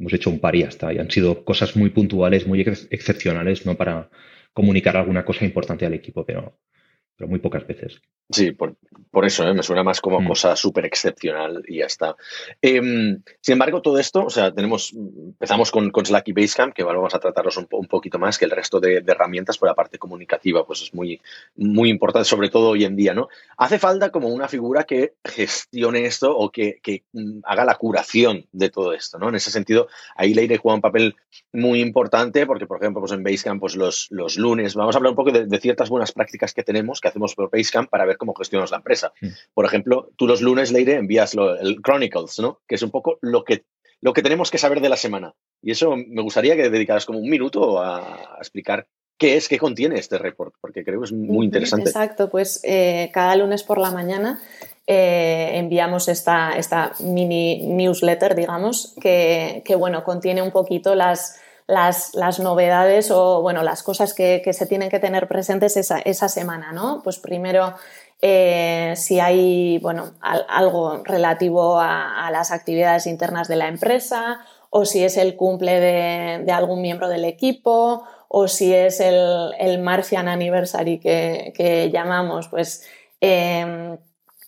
[0.00, 0.92] hemos hecho un par y hasta.
[0.92, 3.76] Y han sido cosas muy puntuales, muy excepcionales, ¿no?
[3.76, 4.10] Para
[4.52, 6.58] comunicar alguna cosa importante al equipo, pero,
[7.20, 8.00] pero muy pocas veces.
[8.30, 8.76] Sí, por,
[9.26, 9.52] eso ¿eh?
[9.52, 10.28] me suena más como mm.
[10.28, 12.16] cosa súper excepcional y ya está.
[12.62, 16.82] Em, sin embargo, todo esto, o sea, tenemos, empezamos con, con Slack y Basecamp, que
[16.82, 19.98] vamos a tratarlos un, un poquito más que el resto de, herramientas, por la parte
[19.98, 21.20] comunicativa, pues es muy,
[21.56, 23.28] muy importante, sobre todo hoy en día, ¿no?
[23.58, 28.46] Hace falta como una figura que gestione esto o que, que mm, haga la curación
[28.52, 29.28] de todo esto, ¿no?
[29.28, 31.16] En ese sentido, ahí Leire juega un papel
[31.52, 35.10] muy importante, porque, por ejemplo, pues en Basecamp, pues los, los lunes, vamos a hablar
[35.10, 38.16] un poco de, de ciertas buenas prácticas que tenemos, que hacemos por Basecamp para ver
[38.16, 39.12] cómo gestionamos la empresa.
[39.20, 39.28] Mm.
[39.54, 42.60] Por ejemplo, tú los lunes, Leire, envías el Chronicles, ¿no?
[42.66, 43.64] Que es un poco lo que,
[44.00, 45.34] lo que tenemos que saber de la semana.
[45.62, 48.86] Y eso me gustaría que dedicaras como un minuto a, explicar
[49.18, 51.90] qué es, qué contiene este report, porque creo que es muy interesante.
[51.90, 54.40] Exacto, pues eh, cada lunes por la mañana
[54.86, 61.38] eh, enviamos esta, esta mini newsletter, digamos, que, que, bueno, contiene un poquito las,
[61.70, 67.00] las, novedades o bueno, las cosas que, se tienen que tener presentes esa, semana, ¿no?
[67.02, 67.74] Pues primero,
[68.20, 75.04] eh, si hay bueno, algo relativo a, las actividades internas de la empresa o si
[75.04, 80.98] es el cumple de, algún miembro del equipo o si es el, el Martian Anniversary
[80.98, 82.86] que, llamamos, pues
[83.20, 83.96] em,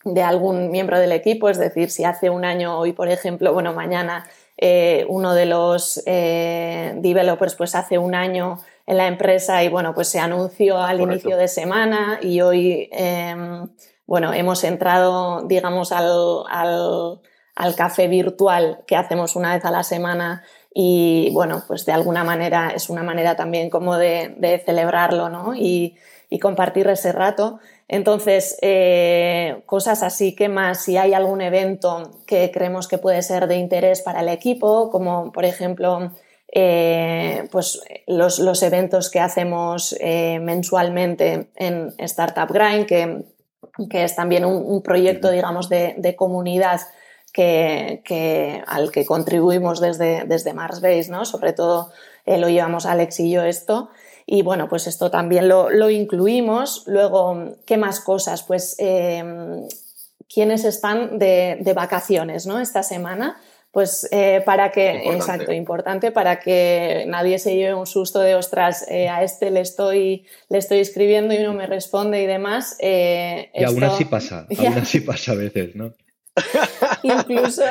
[0.05, 3.73] de algún miembro del equipo, es decir, si hace un año hoy, por ejemplo, bueno,
[3.73, 4.25] mañana
[4.57, 9.93] eh, uno de los eh, developers pues hace un año en la empresa y bueno,
[9.93, 13.69] pues se anunció al inicio de semana y hoy, em,
[14.05, 16.07] bueno, hemos entrado, digamos, al,
[17.55, 22.23] al, café virtual que hacemos una vez a la semana y bueno, pues de alguna
[22.23, 25.55] manera es una manera también como de, de celebrarlo, ¿no?
[25.55, 25.95] Y,
[26.33, 27.59] y compartir ese rato.
[27.87, 30.83] Entonces, eh, cosas así, que más?
[30.83, 35.31] Si hay algún evento que creemos que puede ser de interés para el equipo, como
[35.31, 36.11] por ejemplo
[36.51, 43.25] eh, pues los, eventos que hacemos eh, mensualmente en Startup Grind, que,
[43.91, 46.81] es también un, proyecto, digamos, de, comunidad
[47.33, 51.25] que, al que contribuimos desde, desde Marsbase, ¿no?
[51.25, 51.91] Sobre todo
[52.25, 53.89] lo llevamos Alex y yo esto.
[54.25, 56.83] Y bueno, pues esto también lo, incluimos.
[56.87, 58.43] Luego, ¿qué más cosas?
[58.43, 59.23] Pues eh,
[60.33, 62.59] quiénes están de, vacaciones ¿no?
[62.59, 63.37] esta semana.
[63.71, 68.85] Pues eh, para que, exacto, importante, para que nadie se lleve un susto de, ostras,
[68.87, 72.77] eh, a este le estoy, le estoy escribiendo y no me responde y demás.
[72.79, 75.91] y aún así pasa, aún así pasa a veces, ¿no?
[77.03, 77.63] incluso,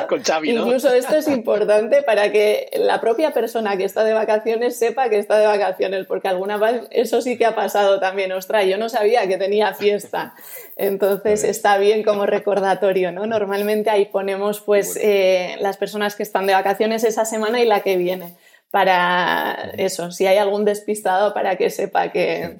[0.43, 5.17] incluso esto es importante para que la propia persona que está de vacaciones sepa que
[5.17, 8.31] está de vacaciones, porque alguna vez eso sí que ha pasado también.
[8.31, 10.33] Ostras, yo no sabía que tenía fiesta.
[10.77, 13.25] Entonces está bien como recordatorio, ¿no?
[13.25, 17.81] Normalmente ahí ponemos pues eh, las personas que están de vacaciones esa semana y la
[17.81, 18.35] que viene.
[18.71, 22.59] Para eso, si hay algún despistado, para que sepa que.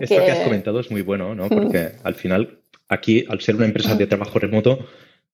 [0.00, 0.30] Esto que...
[0.30, 1.48] has comentado es muy bueno, ¿no?
[1.48, 4.78] Porque al final, aquí, al ser una empresa de trabajo remoto,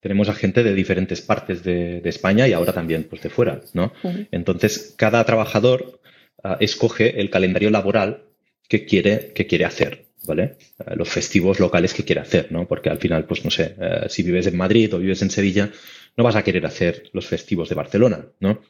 [0.01, 3.93] tenemos a gente de diferentes partes de, España y ahora también pues, de fuera, ¿no?
[4.31, 6.01] Entonces, cada trabajador
[6.43, 8.25] ah, escoge el calendario laboral
[8.69, 10.57] que quiere, que quiere hacer, ¿vale?
[10.79, 12.69] Ah, los festivos locales que quiere hacer, ¿no?
[12.69, 15.71] Porque al final, pues no sé, eh, si vives en Madrid o vives en Sevilla,
[16.17, 18.61] no vas a querer hacer los festivos de Barcelona, ¿no?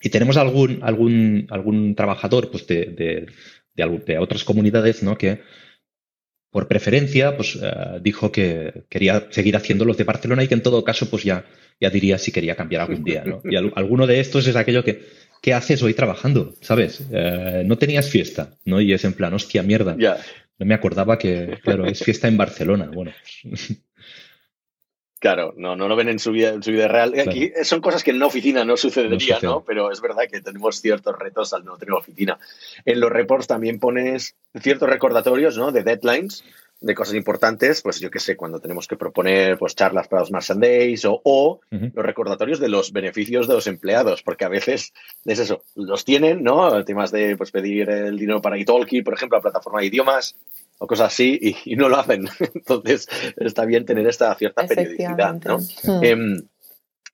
[0.00, 3.26] Y tenemos algún, algún, algún trabajador pues, de, de,
[3.74, 5.18] de, de otras comunidades, ¿no?
[5.18, 5.40] Que
[6.50, 10.62] por preferencia, pues eh, dijo que quería seguir haciendo los de Barcelona y que en
[10.62, 11.44] todo caso, pues ya,
[11.80, 13.42] ya diría si quería cambiar algún día, ¿no?
[13.44, 15.02] Y alguno de estos es aquello que,
[15.42, 16.54] ¿qué haces hoy trabajando?
[16.60, 17.02] ¿Sabes?
[17.12, 18.80] Eh, no tenías fiesta, ¿no?
[18.80, 19.96] Y es en plan, hostia, mierda.
[20.58, 22.90] No me acordaba que, claro, es fiesta en Barcelona.
[22.92, 23.12] Bueno.
[25.18, 27.18] Claro, no, no lo ven en su vida, en su vida real.
[27.18, 30.80] Aquí son cosas que en una oficina no sucedería, no, Pero es verdad que tenemos
[30.80, 32.38] ciertos retos al no tener oficina.
[32.84, 35.72] En los reports también pones ciertos recordatorios, ¿no?
[35.72, 36.44] De deadlines,
[36.80, 40.58] de cosas importantes, pues yo qué sé, cuando tenemos que proponer pues charlas para los
[40.60, 44.92] Days o, o los recordatorios de los beneficios de los empleados, porque a veces
[45.24, 46.84] es eso, los tienen, ¿no?
[46.84, 50.36] Temas de pues pedir el dinero para Italki, por ejemplo, la plataforma de idiomas,
[50.78, 52.28] o cosas así y, no lo hacen.
[52.54, 55.40] Entonces está bien tener esta cierta periodicidad.
[55.44, 55.58] ¿no?
[55.58, 56.04] Hmm.
[56.04, 56.48] Em,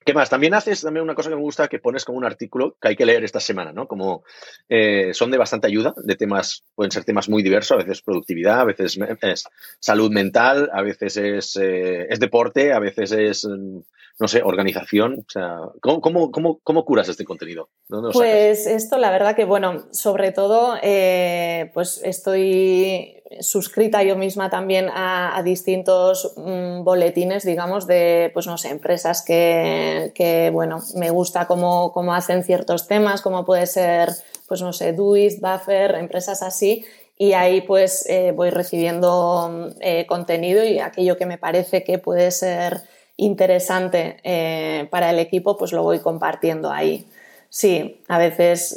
[0.05, 0.29] ¿Qué más?
[0.29, 2.97] También haces también una cosa que me gusta que pones como un artículo que hay
[2.97, 3.89] que leer esta semana, ¿no?
[3.89, 4.23] Como
[4.69, 8.61] eh, son de bastante ayuda, de temas, pueden ser temas muy diversos, a veces productividad,
[8.61, 9.45] a veces es
[9.81, 13.79] salud mental, a veces es, eh, es deporte, a veces es mm,
[14.19, 15.25] no sé, organización?
[15.27, 17.69] O sea, ¿cómo, cómo, curas este contenido?
[18.13, 24.89] Pues esto, la verdad que, bueno, sobre todo, eh, pues estoy suscrita yo misma también
[24.93, 31.93] a, distintos mm, boletines, digamos, de, pues no sé, empresas que, bueno, me gusta cómo,
[31.93, 34.11] cómo, hacen ciertos temas, como puede ser,
[34.47, 36.85] pues no sé, Doist, Buffer, empresas así,
[37.17, 42.31] y ahí pues eh, voy recibiendo eh, contenido y aquello que me parece que puede
[42.31, 42.83] ser
[43.17, 47.07] interesante eh, para el equipo, pues lo voy compartiendo ahí.
[47.49, 48.77] Sí, a veces,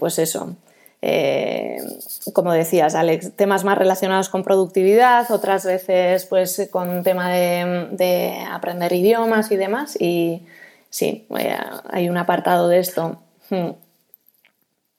[0.00, 0.56] pues eso,
[2.32, 8.92] como decías, Alex, temas más relacionados con productividad, otras veces pues con tema de, aprender
[8.92, 9.96] idiomas y demás.
[10.00, 10.42] Y
[10.88, 11.28] sí,
[11.88, 13.20] hay un apartado de esto.
[13.48, 13.70] Hmm.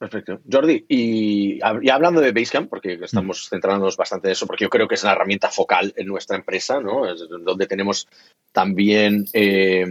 [0.02, 0.40] Perfecto.
[0.50, 4.96] Jordi, y, hablando de Basecamp, porque estamos centrándonos bastante en eso, porque yo creo que
[4.96, 7.08] es una herramienta focal en nuestra empresa, ¿no?
[7.08, 8.08] Es donde tenemos
[8.50, 9.86] también, eh,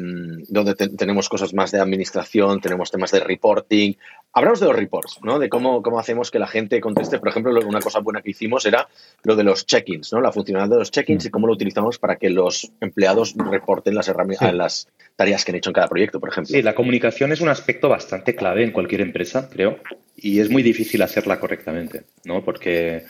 [0.49, 3.93] donde tenemos cosas más de administración, tenemos temas de reporting.
[4.33, 5.39] Hablamos de los reports, ¿no?
[5.39, 7.17] De cómo, cómo hacemos que la gente conteste.
[7.17, 8.89] Por ejemplo, una cosa buena que hicimos era
[9.23, 10.19] lo de los check-ins, ¿no?
[10.19, 14.09] La funcionalidad de los check-ins y cómo lo utilizamos para que los empleados reporten las
[14.09, 16.53] herramientas, las tareas que han hecho en cada proyecto, por ejemplo.
[16.53, 19.79] Sí, la comunicación es un aspecto bastante clave en cualquier empresa, creo
[20.15, 22.43] y es muy difícil hacerla correctamente, ¿no?
[22.43, 23.03] Porque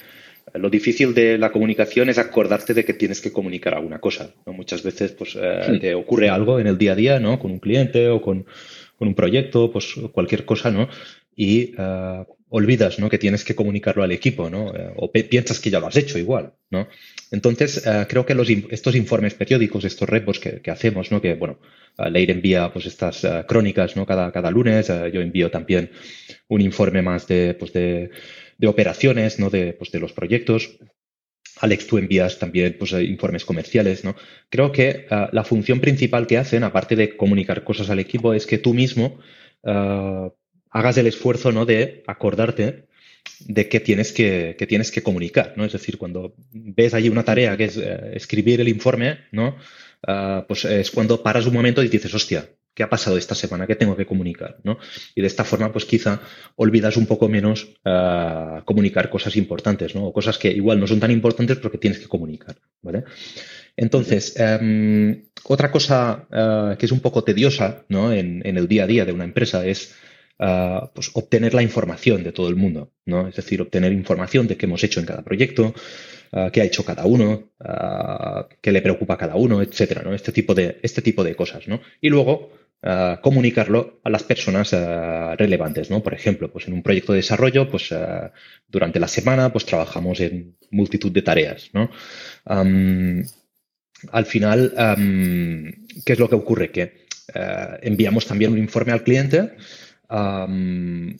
[0.53, 4.33] lo difícil de la comunicación es acordarte de que tienes que comunicar alguna cosa.
[4.45, 4.53] ¿no?
[4.53, 7.39] Muchas veces pues, eh, te ocurre algo en el día a día, ¿no?
[7.39, 8.45] Con un cliente o con,
[8.97, 10.89] con un proyecto, pues cualquier cosa, ¿no?
[11.35, 13.09] Y uh, olvidas, ¿no?
[13.09, 14.75] Que tienes que comunicarlo al equipo, ¿no?
[14.75, 16.87] Eh, o piensas que ya lo has hecho igual, ¿no?
[17.31, 18.35] Entonces, creo que
[18.71, 21.21] estos informes periódicos, estos reports que, hacemos, ¿no?
[21.21, 21.59] Que, bueno,
[22.11, 24.05] Leir envía pues estas crónicas, ¿no?
[24.05, 25.91] Cada, cada lunes, yo envío también
[26.49, 28.09] un informe más de, pues de,
[28.57, 29.49] de operaciones, ¿no?
[29.49, 30.77] De, pues de los proyectos.
[31.61, 34.17] Alex, tú envías también pues, informes comerciales, ¿no?
[34.49, 38.57] Creo que la función principal que hacen, aparte de comunicar cosas al equipo, es que
[38.57, 39.19] tú mismo
[40.71, 41.65] hagas el esfuerzo, ¿no?
[41.65, 42.87] De acordarte
[43.39, 45.65] de qué tienes que, que, tienes que comunicar, ¿no?
[45.65, 49.57] Es decir, cuando ves allí una tarea que es uh, escribir el informe, ¿no?
[50.47, 53.67] pues es cuando paras un momento y dices, hostia, ¿Qué ha pasado esta semana?
[53.67, 54.57] ¿Qué tengo que comunicar?
[54.63, 54.77] ¿no?
[55.13, 56.21] Y de esta forma, pues quizá
[56.55, 60.05] olvidas un poco menos uh, comunicar cosas importantes, ¿no?
[60.05, 63.03] O cosas que igual no son tan importantes porque tienes que comunicar, ¿vale?
[63.75, 68.13] Entonces, um, otra cosa uh, que es un poco tediosa, ¿no?
[68.13, 69.93] En, en, el día a día de una empresa es
[70.93, 73.27] pues obtener la información de todo el mundo, ¿no?
[73.27, 75.75] Es decir, obtener información de qué hemos hecho en cada proyecto,
[76.51, 77.51] qué ha hecho cada uno,
[78.61, 80.15] qué le preocupa a cada uno, etcétera, ¿no?
[80.15, 81.81] Este tipo de, este tipo de cosas, ¿no?
[81.99, 82.53] Y luego,
[83.21, 84.71] comunicarlo a las personas
[85.37, 86.01] relevantes, ¿no?
[86.01, 87.93] Por ejemplo, pues en un proyecto de desarrollo, pues
[88.67, 91.91] durante la semana, pues trabajamos en multitud de tareas, ¿no?
[94.11, 94.73] al final,
[96.03, 96.71] ¿qué es lo que ocurre?
[96.71, 97.05] Que
[97.83, 99.51] enviamos también un informe al cliente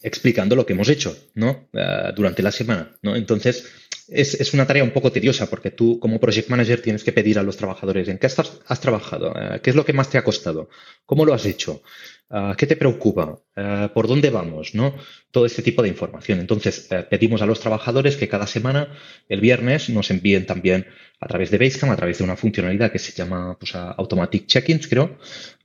[0.03, 1.69] explicando lo que hemos hecho, ¿no?
[2.15, 3.15] durante la semana, ¿no?
[3.15, 3.65] Entonces,
[4.11, 7.39] es, es, una tarea un poco tediosa porque tú como project manager tienes que pedir
[7.39, 10.17] a los trabajadores en qué has, has trabajado, eh, qué es lo que más te
[10.17, 10.69] ha costado,
[11.05, 11.81] cómo lo has hecho,
[12.31, 14.95] uh, qué te preocupa, uh, por dónde vamos, ¿no?
[15.31, 16.39] Todo este tipo de información.
[16.39, 18.87] Entonces, uh, pedimos a los trabajadores que cada semana,
[19.29, 20.87] el viernes, nos envíen también
[21.19, 24.87] a través de Basecamp, a través de una funcionalidad que se llama pues, Automatic Check-ins,
[24.87, 25.17] creo,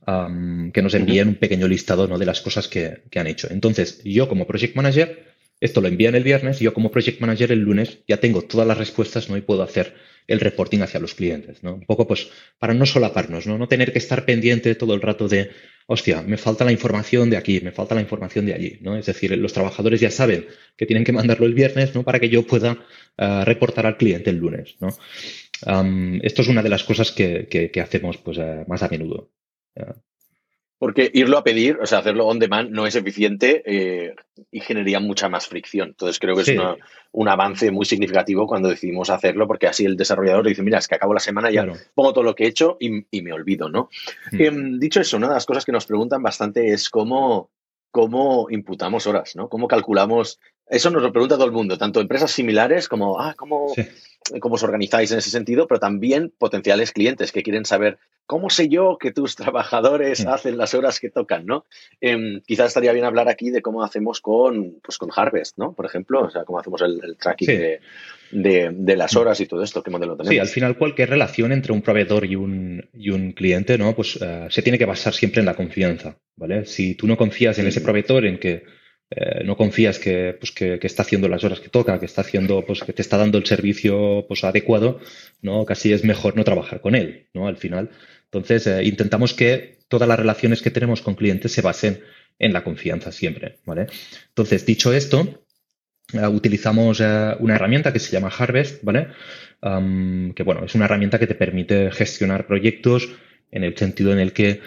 [0.05, 2.17] um, que nos envíen un pequeño listado ¿no?
[2.17, 3.47] de las cosas que, que han hecho.
[3.49, 7.51] Entonces, yo como project manager esto lo envían el viernes y yo como project manager
[7.51, 9.37] el lunes ya tengo todas las respuestas ¿no?
[9.37, 9.95] y puedo hacer
[10.27, 11.63] el reporting hacia los clientes.
[11.63, 11.75] ¿no?
[11.75, 13.57] Un poco pues para no solaparnos, ¿no?
[13.57, 15.49] no tener que estar pendiente todo el rato de,
[15.87, 18.77] hostia, me falta la información de aquí, me falta la información de allí.
[18.81, 18.97] ¿no?
[18.97, 22.03] Es decir, los trabajadores ya saben que tienen que mandarlo el viernes ¿no?
[22.03, 22.73] para que yo pueda
[23.17, 24.75] uh, reportar al cliente el lunes.
[24.79, 24.89] ¿no?
[26.21, 29.31] Esto es una de las cosas que, que, hacemos pues, uh, más a menudo.
[30.79, 34.15] Porque irlo a pedir, o sea, hacerlo on demand no es eficiente eh,
[34.51, 35.89] y generaría mucha más fricción.
[35.89, 36.75] Entonces creo que es una,
[37.11, 40.95] un avance muy significativo cuando decidimos hacerlo, porque así el desarrollador dice, mira, es que
[40.95, 43.89] acabo la semana, ya pongo todo lo que he hecho y, y me olvido, ¿no?
[44.31, 44.41] Hmm.
[44.41, 47.49] Eh, dicho eso, una de las cosas que nos preguntan bastante es cómo,
[47.89, 49.49] cómo imputamos horas, ¿no?
[49.49, 50.39] ¿Cómo calculamos?
[50.69, 53.73] Eso nos lo pregunta todo el mundo, tanto empresas similares como, ah, ¿cómo,
[54.39, 58.67] cómo os organizáis en ese sentido, pero también potenciales clientes que quieren saber cómo sé
[58.67, 60.27] yo que tus trabajadores mm.
[60.27, 61.65] hacen las horas que tocan, ¿no?
[62.01, 65.73] Eh, quizás estaría bien hablar aquí de cómo hacemos con, pues con Harvest, ¿no?
[65.73, 67.79] Por ejemplo, o sea, cómo hacemos el, tracking de,
[68.31, 69.17] de, de, las mm.
[69.17, 70.33] horas y todo esto, qué modelo tenemos.
[70.33, 73.95] Sí, al final cualquier relación entre un proveedor y un, y un cliente, ¿no?
[73.95, 76.65] Pues uh, se tiene que basar siempre en la confianza, ¿vale?
[76.65, 78.63] Si tú no confías en ese proveedor, en que
[79.09, 82.21] eh, no confías que, pues, que, que, está haciendo las horas que toca, que está
[82.21, 84.99] haciendo, pues, que te está dando el servicio pues, adecuado,
[85.41, 85.63] ¿no?
[85.65, 87.47] Casi es mejor no trabajar con él, ¿no?
[87.47, 87.89] Al final.
[88.25, 92.01] Entonces, eh, intentamos que todas las relaciones que tenemos con clientes se basen
[92.37, 93.87] en la confianza siempre, ¿vale?
[94.27, 95.45] Entonces, dicho esto,
[96.11, 99.07] eh, utilizamos una herramienta que se llama Harvest, ¿vale?
[99.59, 103.09] que bueno, es una herramienta que te permite gestionar proyectos
[103.49, 104.61] en el sentido en el que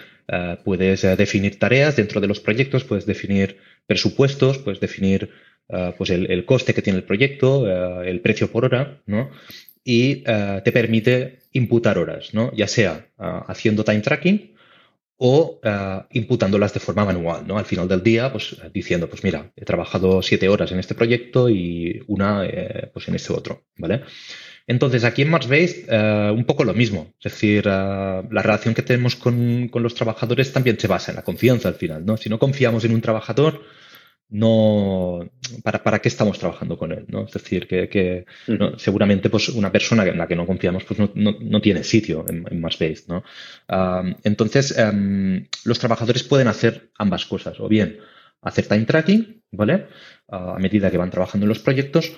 [0.65, 3.57] puedes definir tareas dentro de los proyectos, puedes definir
[3.91, 5.29] presupuestos, puedes definir
[5.97, 7.65] pues el, coste que tiene el proyecto,
[8.01, 9.29] el precio por hora, ¿no?
[9.83, 10.23] Y
[10.65, 12.53] te permite imputar horas, ¿no?
[12.53, 13.07] Ya sea
[13.47, 14.51] haciendo time tracking
[15.23, 15.59] o
[16.11, 17.59] imputándolas de forma manual, ¿no?
[17.59, 21.47] Al final del día, pues diciendo, pues mira, he trabajado siete horas en este proyecto
[21.47, 24.01] y una eh, pues en este otro, ¿vale?
[24.67, 27.13] Entonces, aquí en Marsbase, uh, un poco lo mismo.
[27.19, 31.17] Es decir, uh, la relación que tenemos con, con, los trabajadores también se basa en
[31.17, 32.17] la confianza al final, ¿no?
[32.17, 33.61] Si no confiamos en un trabajador,
[34.31, 35.29] no
[35.61, 37.25] para, para qué estamos trabajando con él, ¿no?
[37.25, 38.25] Es decir, que,
[38.77, 42.45] seguramente pues una persona en la que no confiamos pues no, no, tiene sitio en,
[42.49, 43.23] en MassBase, ¿no?
[44.23, 47.99] entonces, em, los trabajadores pueden hacer ambas cosas, o bien
[48.41, 49.87] hacer time tracking, ¿vale?
[50.29, 52.13] a medida que van trabajando en los proyectos,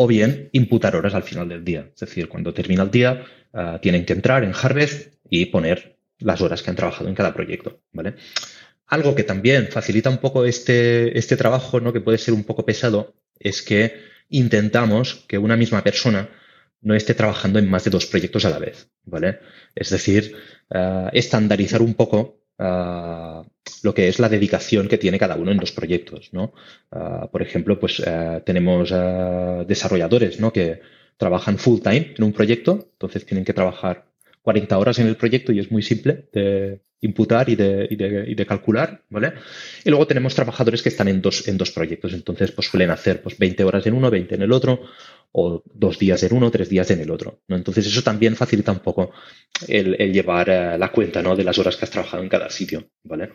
[0.00, 1.90] o bien imputar horas al final del día.
[1.92, 6.40] Es decir, cuando termina el día, ah, tienen que entrar en Harvest y poner las
[6.40, 8.14] horas que han trabajado en cada proyecto, ¿vale?
[8.86, 11.92] Algo que también facilita un poco este, este trabajo, ¿no?
[11.92, 16.28] que puede ser un poco pesado, es que intentamos que una misma persona
[16.80, 19.40] no esté trabajando en más de dos proyectos a la vez, ¿vale?
[19.74, 20.36] Es decir,
[20.70, 23.42] eh, estandarizar un poco eh,
[23.82, 26.52] lo que es la dedicación que tiene cada uno en los proyectos, ¿no?
[26.92, 28.02] Eh, por ejemplo, pues
[28.44, 28.90] tenemos
[29.66, 30.52] desarrolladores, ¿no?
[30.52, 30.80] Que
[31.16, 34.07] trabajan full time en un proyecto, entonces tienen que trabajar
[34.48, 38.24] 40 horas en el proyecto y es muy simple de, imputar y de, y, de,
[38.28, 39.34] y de, calcular, ¿vale?
[39.84, 43.20] Y luego tenemos trabajadores que están en dos, en dos proyectos, entonces pues suelen hacer
[43.20, 44.80] pues 20 horas en uno, 20 en el otro,
[45.32, 47.56] o dos días en uno, tres días en el otro, ¿no?
[47.56, 49.12] Entonces eso también facilita un poco
[49.66, 51.36] el, llevar eh, la cuenta, ¿no?
[51.36, 53.32] De las horas que has trabajado en cada sitio, ¿vale?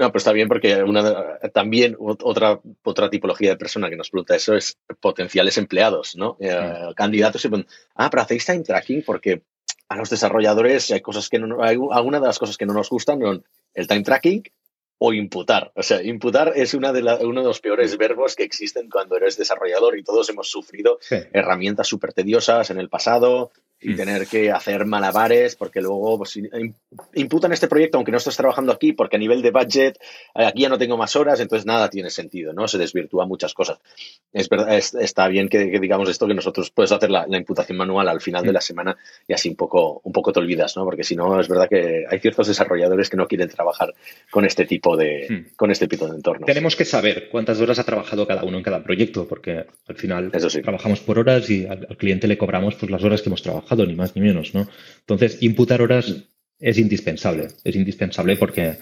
[0.00, 4.34] No, pues está bien porque una, también otra, otra tipología de persona que nos pregunta
[4.34, 6.38] eso es potenciales empleados, ¿no?
[6.40, 6.94] Eh, mm.
[6.94, 7.50] candidatos y
[7.96, 9.42] ah, pero hacéis time tracking porque
[9.90, 12.88] a los desarrolladores hay cosas que no, hay algunas de las cosas que no nos
[12.88, 14.42] gustan son el time tracking
[14.96, 15.70] o imputar.
[15.74, 19.36] O sea, imputar es una de uno de los peores verbos que existen cuando eres
[19.36, 23.50] desarrollador y todos hemos sufrido herramientas súper tediosas en el pasado,
[23.80, 23.96] y mm.
[23.96, 26.38] tener que hacer malabares porque luego pues,
[27.14, 29.98] imputan este proyecto aunque no estés trabajando aquí porque a nivel de budget
[30.34, 33.54] eh, aquí ya no tengo más horas entonces nada tiene sentido no se desvirtúa muchas
[33.54, 33.78] cosas
[34.32, 38.20] es verdad está bien que, digamos esto que nosotros puedes hacer la, imputación manual al
[38.20, 38.54] final de mm.
[38.54, 41.48] la semana y así un poco un poco te olvidas no porque si no es
[41.48, 43.94] verdad que hay ciertos desarrolladores que no quieren trabajar
[44.30, 45.56] con este tipo de mm.
[45.56, 48.62] con este tipo de entornos tenemos que saber cuántas horas ha trabajado cada uno en
[48.62, 50.30] cada proyecto porque al final
[50.62, 53.69] trabajamos por horas y al, al cliente le cobramos pues las horas que hemos trabajado
[53.76, 54.68] ni más ni menos, ¿no?
[55.00, 56.14] Entonces, imputar horas
[56.58, 58.76] es indispensable, es indispensable porque,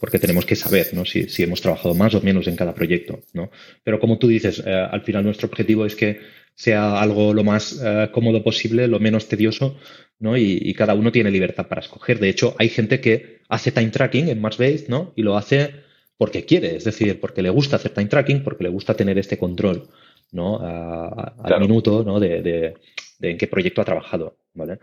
[0.00, 1.04] porque tenemos que saber, ¿no?
[1.04, 3.50] Si, hemos trabajado más o menos en cada proyecto, ¿no?
[3.84, 6.20] Pero como tú dices, eh, al final nuestro objetivo es que
[6.54, 9.76] sea algo lo más eh, cómodo posible, lo menos tedioso,
[10.18, 10.36] ¿no?
[10.36, 12.18] Y, cada uno tiene libertad para escoger.
[12.18, 15.12] De hecho, hay gente que hace time tracking en Marsbase, ¿no?
[15.14, 18.70] Y lo hace porque quiere, es decir, porque le gusta hacer time tracking, porque le
[18.70, 19.88] gusta tener este control,
[20.32, 20.58] ¿no?
[20.60, 22.18] al minuto, ¿no?
[22.18, 22.74] de, de
[23.20, 24.78] en qué proyecto ha trabajado, ¿vale?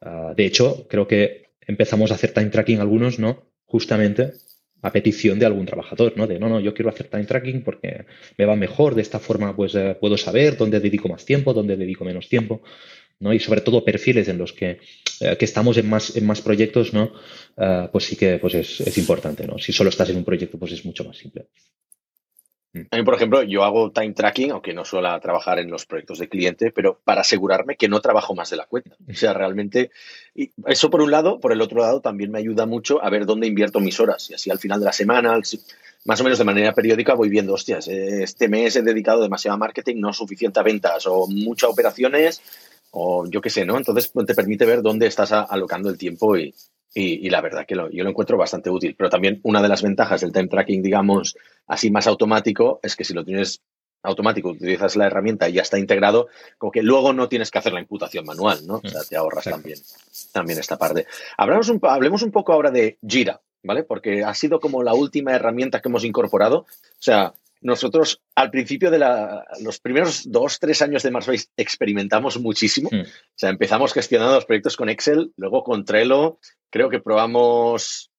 [0.00, 3.44] Ah, de hecho, creo que empezamos a hacer time tracking algunos, ¿no?
[3.64, 4.32] Justamente
[4.80, 6.26] a petición de algún trabajador, ¿no?
[6.26, 9.54] De no, no, yo quiero hacer time tracking porque me va mejor, de esta forma
[9.56, 12.62] pues eh, puedo saber dónde dedico más tiempo, dónde dedico menos tiempo,
[13.18, 13.32] ¿no?
[13.32, 14.78] Y sobre todo perfiles en los que,
[15.20, 17.12] eh, que estamos en más, en más proyectos, ¿no?
[17.56, 19.58] Ah, pues sí que pues es, es importante, ¿no?
[19.58, 21.46] Si solo estás en un proyecto, pues es mucho más simple.
[22.72, 22.80] Mm.
[22.90, 26.18] A mí, por ejemplo, yo hago time tracking, aunque no suelo trabajar en los proyectos
[26.18, 28.96] de cliente, pero para asegurarme que no trabajo más de la cuenta.
[29.08, 29.90] O sea, realmente,
[30.34, 33.26] y eso por un lado, por el otro lado también me ayuda mucho a ver
[33.26, 34.30] dónde invierto mis horas.
[34.30, 35.38] Y así al final de la semana,
[36.04, 39.58] más o menos de manera periódica, voy viendo, hostias, este mes he dedicado demasiado a
[39.58, 42.42] marketing, no suficiente a ventas o muchas operaciones
[42.90, 43.76] o yo qué sé, ¿no?
[43.76, 46.54] Entonces te permite ver dónde estás alocando el tiempo y,
[46.94, 48.94] y, la verdad que yo lo encuentro bastante útil.
[48.96, 53.04] Pero también una de las ventajas del time tracking, digamos, así más automático, es que
[53.04, 53.62] si lo tienes
[54.02, 57.72] automático, utilizas la herramienta y ya está integrado, como que luego no tienes que hacer
[57.72, 58.80] la imputación manual, ¿no?
[58.82, 59.78] O sea, te ahorras también,
[60.32, 61.06] también esta parte.
[61.36, 63.82] Hablemos un, hablemos un poco ahora de Jira, ¿vale?
[63.82, 66.58] Porque ha sido como la última herramienta que hemos incorporado.
[66.60, 66.66] O
[67.00, 68.98] sea, nosotros al principio de
[69.60, 72.88] los primeros dos, tres años de Marsbase experimentamos muchísimo.
[72.92, 73.00] Hmm.
[73.00, 76.38] O sea, empezamos gestionando los proyectos con Excel, luego con Trello,
[76.70, 78.10] creo que probamos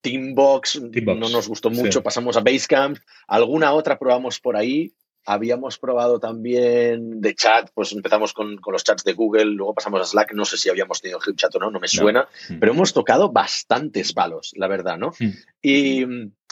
[0.00, 4.92] Teambox, no nos gustó mucho, pasamos a Basecamp, alguna otra probamos por ahí,
[5.32, 10.04] habíamos probado también de chat, pues empezamos con, los chats de Google, luego pasamos a
[10.04, 12.58] Slack, no sé si habíamos tenido HipChat o no, no me suena, mm.
[12.58, 15.12] pero hemos tocado bastantes palos, la verdad, ¿no?
[15.20, 15.28] Mm.
[15.62, 16.04] ¿Y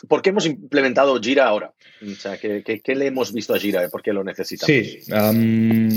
[0.07, 1.72] por qué hemos implementado Jira ahora?
[2.00, 3.88] O sea, ¿qué, le hemos visto a Jira?
[3.88, 4.68] ¿Por qué lo necesitamos?
[4.68, 5.00] Sí,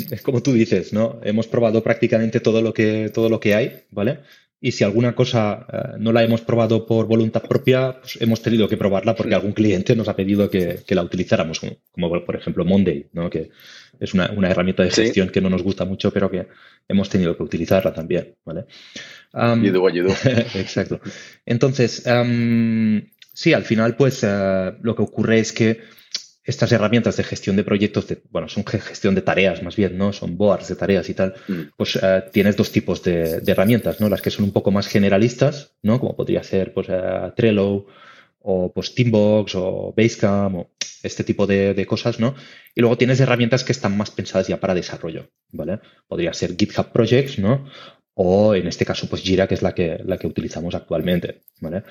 [0.10, 1.20] es como tú dices, ¿no?
[1.22, 4.22] Hemos probado prácticamente todo lo que, todo lo que hay, ¿vale?
[4.64, 8.70] Y si alguna cosa eh, no la hemos probado por voluntad propia, pues hemos tenido
[8.70, 11.60] que probarla porque algún cliente nos ha pedido que, la utilizáramos,
[11.92, 13.28] como, por ejemplo Monday, ¿no?
[13.28, 13.50] que
[14.00, 16.48] es una, herramienta de gestión que no nos gusta mucho, pero que
[16.88, 18.36] hemos tenido que utilizarla también.
[18.46, 18.66] ¿vale?
[20.54, 21.02] exacto.
[21.44, 22.06] Entonces,
[23.34, 25.80] sí, al final, pues eh, lo que ocurre es que
[26.44, 30.12] estas herramientas de gestión de proyectos, de, bueno, son gestión de tareas más bien, ¿no?
[30.12, 31.36] Son boards de tareas y tal.
[31.48, 31.62] Mm.
[31.78, 34.10] Pues eh, tienes dos tipos de, herramientas, ¿no?
[34.10, 36.00] Las que son un poco más generalistas, ¿no?
[36.00, 37.86] Como podría ser, pues, eh, Trello
[38.44, 40.72] o pues Teambox o Basecamp o
[41.04, 42.36] este tipo de, cosas, ¿no?
[42.76, 45.80] Y luego tienes herramientas que están más pensadas ya para desarrollo, ¿vale?
[46.08, 47.66] Podría ser GitHub Projects, ¿no?
[48.14, 51.84] O en este caso, pues Jira, que es la que, la que utilizamos actualmente, ¿vale?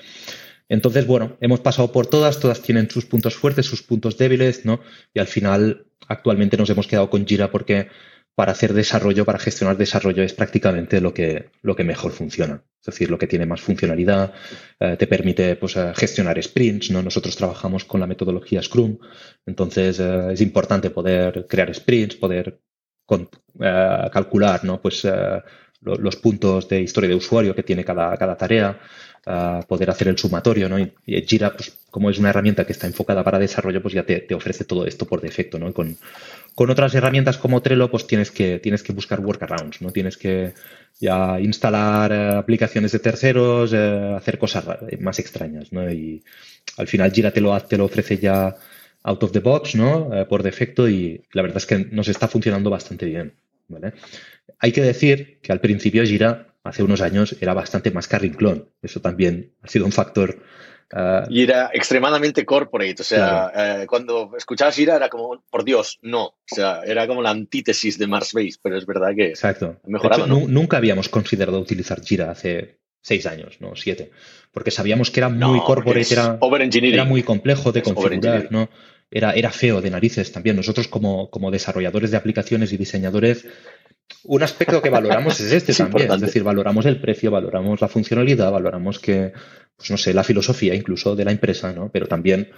[0.71, 4.79] Entonces, bueno, hemos pasado por todas, todas tienen sus puntos fuertes, sus puntos débiles, ¿no?
[5.13, 7.89] Y al final, actualmente nos hemos quedado con Jira porque
[8.35, 12.63] para hacer desarrollo, para gestionar desarrollo, es prácticamente lo que, lo que mejor funciona.
[12.79, 14.33] Es decir, lo que tiene más funcionalidad,
[14.79, 17.03] eh, te permite pues, eh, gestionar sprints, ¿no?
[17.03, 18.97] Nosotros trabajamos con la metodología Scrum,
[19.45, 22.61] entonces eh, es importante poder crear sprints, poder
[24.13, 24.81] calcular, ¿no?
[24.81, 25.05] Pues
[25.81, 28.79] los puntos de historia de usuario que tiene cada, cada tarea,
[29.67, 30.79] poder hacer el sumatorio, ¿no?
[30.79, 30.91] Y,
[31.27, 34.65] Jira, pues como es una herramienta que está enfocada para desarrollo, pues ya te, ofrece
[34.65, 35.73] todo esto por defecto, ¿no?
[35.73, 35.97] Con,
[36.55, 39.91] con, otras herramientas como Trello, pues tienes que, tienes que buscar workarounds, ¿no?
[39.91, 40.53] Tienes que
[40.99, 44.65] ya instalar eh, aplicaciones de terceros, eh, hacer cosas
[44.99, 45.91] más extrañas, ¿no?
[45.91, 46.23] Y
[46.77, 48.55] al final Jira te lo, te lo ofrece ya
[49.03, 50.13] out of the box, ¿no?
[50.13, 53.33] Eh, por defecto y la verdad es que nos está funcionando bastante bien,
[53.67, 53.93] ¿vale?
[54.59, 58.69] Hay que decir que al principio Jira hace unos años era bastante más carrinclón.
[58.81, 60.41] Eso también ha sido un factor.
[60.93, 62.97] Ah, y era extremadamente corporate.
[62.99, 66.25] O sea, eh, cuando escuchabas Jira era como, por Dios, no.
[66.25, 69.77] O sea, era como la antítesis de Mars Base, pero es verdad que Exacto.
[69.83, 70.27] ha mejorado.
[70.27, 74.11] Nunca habíamos considerado utilizar Jira hace seis años, no siete,
[74.51, 76.37] porque sabíamos que era muy corporate, era,
[76.71, 78.69] era, muy complejo de configurar, ¿no?
[79.09, 80.55] Era, era feo de narices también.
[80.55, 83.45] Nosotros como, como desarrolladores de aplicaciones y diseñadores
[84.23, 88.51] un aspecto que valoramos es este también, es decir, valoramos el precio, valoramos la funcionalidad,
[88.51, 89.33] valoramos que,
[89.75, 91.91] pues no sé, la filosofía incluso de la empresa, ¿no?
[91.91, 92.49] Pero también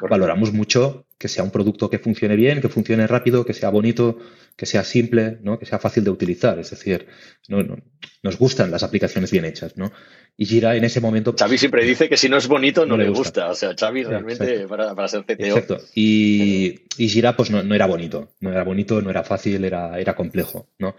[0.00, 4.18] valoramos mucho que sea un producto que funcione bien, que funcione rápido, que sea bonito,
[4.56, 5.58] que sea simple, ¿no?
[5.58, 6.58] que sea fácil de utilizar.
[6.58, 7.06] Es decir,
[7.48, 9.76] nos gustan las aplicaciones bien hechas.
[9.76, 9.92] ¿no?
[10.36, 11.34] Y Gira en ese momento...
[11.38, 13.50] Xavi siempre dice que si no es bonito no, le gusta.
[13.50, 15.44] O sea, Xavi realmente para, ser CTO...
[15.44, 15.80] Exacto.
[15.94, 18.32] Y, y Gira pues no, era bonito.
[18.40, 20.68] No era bonito, no era fácil, era, era complejo.
[20.78, 20.96] ¿no?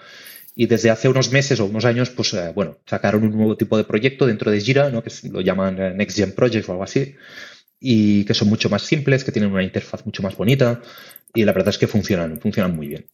[0.55, 3.77] Y desde hace unos meses o unos años, pues eh, bueno, sacaron un nuevo tipo
[3.77, 5.03] de proyecto dentro de Gira, ¿no?
[5.03, 7.15] que lo llaman eh, Next Gen Project o algo así
[7.79, 10.81] y que son mucho más simples, que tienen una interfaz mucho más bonita
[11.33, 13.05] y la verdad es que funcionan, funcionan muy bien.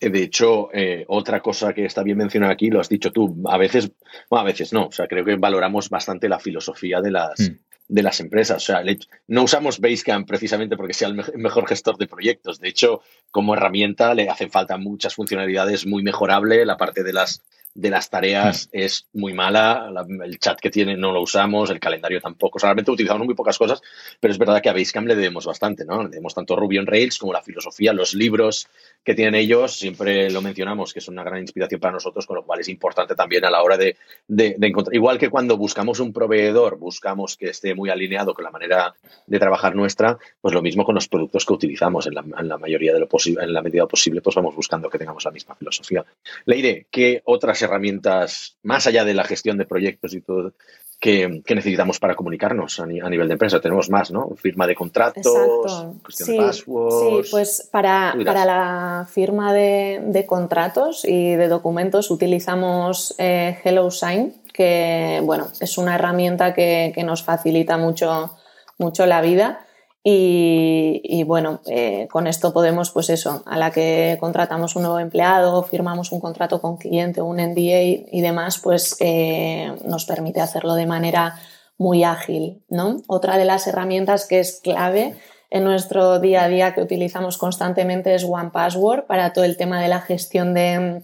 [0.00, 3.42] Eh, de hecho, eh, otra cosa que está bien mencionada aquí, lo has dicho tú,
[3.46, 3.90] a veces,
[4.30, 7.56] bueno, a veces no, o sea, creo que valoramos bastante la filosofía de las, mm.
[7.88, 8.56] de las empresas.
[8.58, 8.82] O sea,
[9.26, 12.60] no usamos Basecamp precisamente porque sea el mejor gestor de proyectos.
[12.60, 17.42] De hecho, como herramienta le hacen falta muchas funcionalidades muy mejorable, la parte de las
[17.74, 19.92] de las tareas es muy mala,
[20.24, 23.80] el chat que tiene no lo usamos, el calendario tampoco, solamente utilizamos muy pocas cosas,
[24.20, 26.02] pero es verdad que a Basecamp le debemos bastante, ¿no?
[26.02, 28.68] Le debemos tanto Ruby on Rails como la filosofía, los libros
[29.04, 32.44] que tienen ellos, siempre lo mencionamos, que es una gran inspiración para nosotros, con lo
[32.44, 33.96] cual es importante también a la hora de,
[34.28, 38.94] encontrar, igual que cuando buscamos un proveedor, buscamos que esté muy alineado con la manera
[39.26, 43.00] de trabajar nuestra, pues lo mismo con los productos que utilizamos, en la, mayoría de
[43.00, 46.04] lo posible, en la medida posible, pues vamos buscando que tengamos la misma filosofía.
[46.44, 50.52] Leire, ¿qué otras herramientas, más allá de la gestión de proyectos y todo,
[51.00, 53.60] que, necesitamos para comunicarnos a, nivel de empresa.
[53.60, 54.30] Tenemos más, ¿no?
[54.36, 57.26] Firma de contratos, cuestión de passwords.
[57.26, 64.34] Sí, pues para, para la firma de, de, contratos y de documentos utilizamos eh, HelloSign,
[64.52, 68.36] que bueno, es una herramienta que, que nos facilita mucho,
[68.78, 69.64] mucho la vida.
[70.10, 75.62] Y, bueno, eh, con esto podemos, pues eso, a la que contratamos un nuevo empleado,
[75.64, 80.86] firmamos un contrato con cliente, un NDA y demás, pues eh, nos permite hacerlo de
[80.86, 81.38] manera
[81.76, 83.02] muy ágil, ¿no?
[83.06, 85.14] Otra de las herramientas que es clave
[85.50, 89.88] en nuestro día a día que utilizamos constantemente es OnePassword para todo el tema de
[89.88, 91.02] la gestión de,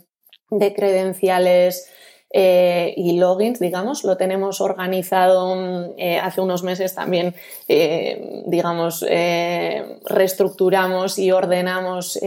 [0.49, 1.91] de credenciales
[2.37, 4.03] eh, y logins, digamos.
[4.03, 7.33] Lo tenemos organizado mm, eh, hace unos meses también,
[7.69, 9.07] eh, digamos,
[10.05, 12.19] reestructuramos y ordenamos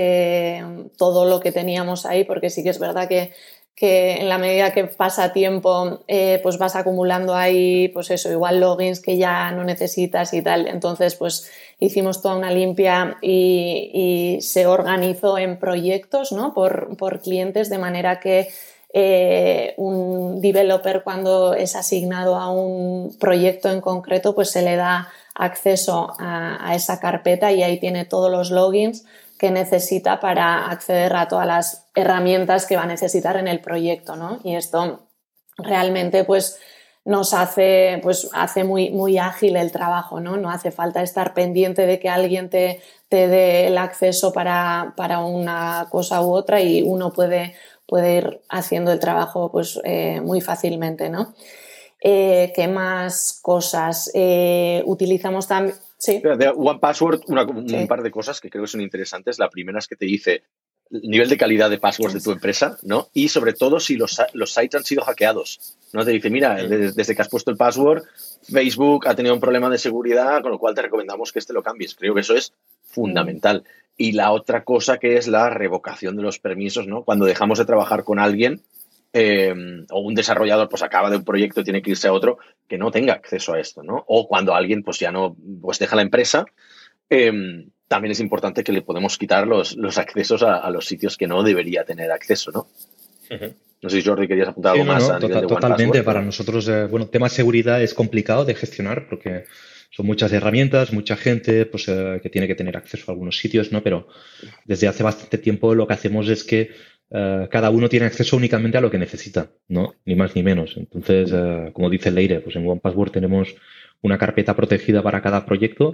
[0.98, 3.34] todo lo que teníamos ahí, porque sí que es verdad que
[3.76, 6.00] que en la medida que pasa tiempo,
[6.42, 10.68] pues vas acumulando ahí, pues eso, igual logins que ya no necesitas y tal.
[10.68, 16.56] Entonces, pues hicimos toda una limpia y, se organizó en proyectos, ¿no?
[16.56, 18.48] Por, por clientes de manera que
[18.94, 25.10] eh, un developer cuando es asignado a un proyecto en concreto, pues se le da
[25.36, 29.06] acceso a, esa carpeta y ahí tiene todos los logins
[29.38, 34.16] que necesita para acceder a todas las herramientas que va a necesitar en el proyecto,
[34.16, 34.40] ¿no?
[34.44, 35.02] Y esto
[35.58, 36.60] realmente pues
[37.08, 40.36] nos hace, pues, hace muy, muy ágil el trabajo, ¿no?
[40.36, 45.20] No hace falta estar pendiente de que alguien te, te dé el acceso para, para,
[45.20, 47.56] una cosa u otra y uno puede
[47.88, 51.10] puede ir haciendo el trabajo pues, eh, muy fácilmente.
[51.10, 51.34] ¿no?
[52.02, 54.12] Eh, ¿Qué más cosas?
[54.14, 55.76] Eh, utilizamos también...
[55.98, 56.22] Sí.
[56.22, 59.40] De One Password, un par de cosas que creo que son interesantes.
[59.40, 60.44] La primera es que te dice
[60.92, 63.10] el nivel de calidad de passwords de tu empresa, ¿no?
[63.14, 65.78] Y sobre todo si los, los sites han sido hackeados.
[65.94, 66.06] ¿no?
[66.06, 68.04] Te dice, mira, desde, que has puesto el password,
[68.44, 71.64] Facebook ha tenido un problema de seguridad, con lo cual te recomendamos que este lo
[71.64, 71.96] cambies.
[71.96, 73.64] Creo que eso es fundamental.
[73.98, 77.04] Y la otra cosa que es la revocación de los permisos, ¿no?
[77.04, 78.62] Cuando dejamos de trabajar con alguien
[79.14, 79.54] eh,
[79.90, 82.38] o un desarrollador pues acaba de un proyecto y tiene que irse a otro,
[82.68, 84.04] que no tenga acceso a esto, ¿no?
[84.08, 86.46] O cuando alguien pues ya no pues deja la empresa,
[87.10, 91.28] eh, también es importante que le podemos quitar los, los accesos a, los sitios que
[91.28, 92.68] no debería tener acceso, ¿no?
[93.82, 95.10] No sé si Jordi querías apuntar algo más.
[95.10, 99.46] a nivel de totalmente, para nosotros, eh, bueno, tema seguridad es complicado de gestionar porque
[99.90, 103.72] son muchas herramientas, mucha gente pues, eh, que tiene que tener acceso a algunos sitios,
[103.72, 103.82] ¿no?
[103.82, 104.08] Pero
[104.66, 106.72] desde hace bastante tiempo lo que hacemos es que
[107.10, 109.96] eh, cada uno tiene acceso únicamente a lo que necesita, ¿no?
[110.06, 110.76] Ni más ni menos.
[110.78, 113.56] Entonces, eh, como dice Leire, pues en OnePassword tenemos
[114.02, 115.94] una carpeta protegida para cada proyecto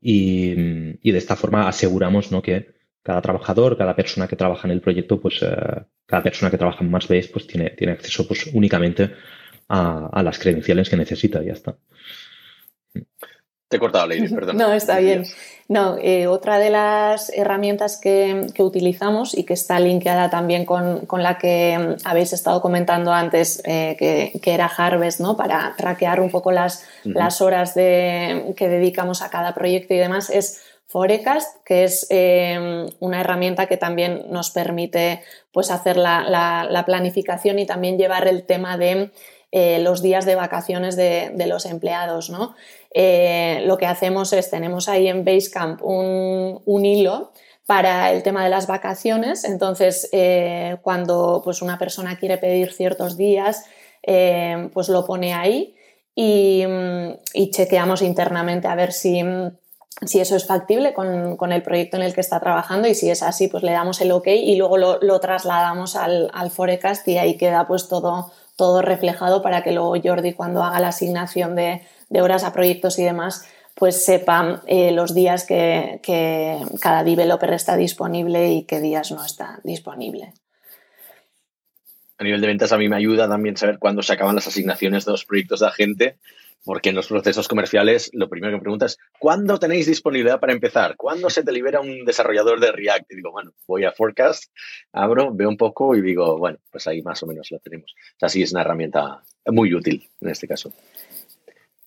[0.00, 2.42] y, de esta forma aseguramos ¿no?
[2.42, 5.40] que cada trabajador, cada persona que trabaja en el proyecto, pues
[6.06, 9.10] cada persona que trabaja en Marsbase pues tiene, tiene acceso pues únicamente
[9.68, 11.76] a, a las credenciales que necesita y ya está.
[13.68, 14.56] Te he cortado, Lady, perdón.
[14.56, 15.24] No, está bien.
[15.66, 21.38] No, eh, otra de las herramientas que, utilizamos y que está linkeada también con, la
[21.38, 25.36] que mm, habéis estado comentando antes, eh, que, era Harvest, ¿no?
[25.36, 30.28] Para traquear un poco las, las horas de, que dedicamos a cada proyecto y demás,
[30.28, 36.22] es Forecast, que es eh, una herramienta que también nos permite pues, hacer la,
[36.70, 39.10] la planificación y también llevar el tema de
[39.56, 42.28] eh, los días de vacaciones de, los empleados.
[42.28, 42.56] ¿no?
[42.92, 47.30] Eh, lo que hacemos es, tenemos ahí en Basecamp un, un hilo
[47.64, 49.44] para el tema de las vacaciones.
[49.44, 53.64] Entonces, eh, cuando pues, una persona quiere pedir ciertos días,
[54.02, 55.76] pues lo pone ahí
[56.16, 56.66] y,
[57.52, 59.22] chequeamos internamente a ver si,
[60.04, 63.22] si eso es factible con, el proyecto en el que está trabajando y si es
[63.22, 67.36] así, pues le damos el OK y luego lo, trasladamos al, al, Forecast y ahí
[67.36, 72.44] queda pues todo todo reflejado para que luego Jordi cuando haga la asignación de, horas
[72.44, 76.00] a proyectos y demás, pues sepa eh, los días que,
[76.80, 80.32] cada developer está disponible y qué días no está disponible.
[82.18, 85.04] A nivel de ventas a mí me ayuda también saber cuándo se acaban las asignaciones
[85.04, 86.18] de los proyectos de agente
[86.64, 90.52] porque en los procesos comerciales lo primero que me preguntas es ¿cuándo tenéis disponibilidad para
[90.52, 90.96] empezar?
[90.96, 93.12] ¿Cuándo se te libera un desarrollador de React?
[93.12, 94.50] Y digo, bueno, voy a Forecast,
[94.92, 97.94] abro, veo un poco y digo, bueno, pues ahí más o menos lo tenemos.
[98.16, 100.72] O sea, sí es una herramienta muy útil en este caso.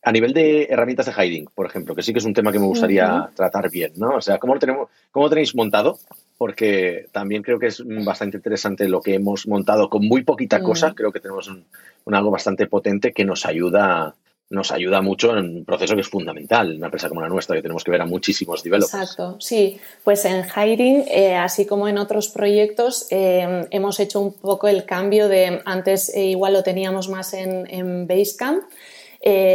[0.04, 2.60] A nivel de herramientas de hiding, por ejemplo, que sí que es un tema que
[2.60, 4.16] me gustaría tratar bien, ¿no?
[4.16, 5.98] O sea, ¿cómo lo, tenemos, ¿cómo tenéis montado?
[6.38, 10.94] Porque también creo que es bastante interesante lo que hemos montado con muy poquita cosa.
[10.96, 11.66] Creo que tenemos un,
[12.06, 14.16] un algo bastante potente que nos ayuda
[14.50, 17.56] nos ayuda mucho en un proceso que es fundamental en una empresa como la nuestra,
[17.56, 18.94] que tenemos que ver a muchísimos developers.
[18.94, 19.80] Exacto, sí.
[20.04, 24.86] Pues en Hiring, eh, así como en otros proyectos, eh, hemos hecho un poco el
[24.86, 28.64] cambio de, antes eh, igual lo teníamos más en, Basecamp,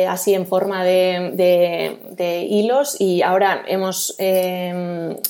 [0.09, 4.14] así en forma de, hilos, y ahora hemos,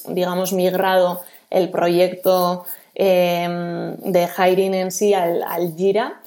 [0.08, 6.20] digamos, migrado el proyecto de Hiring en sí al, al Jira.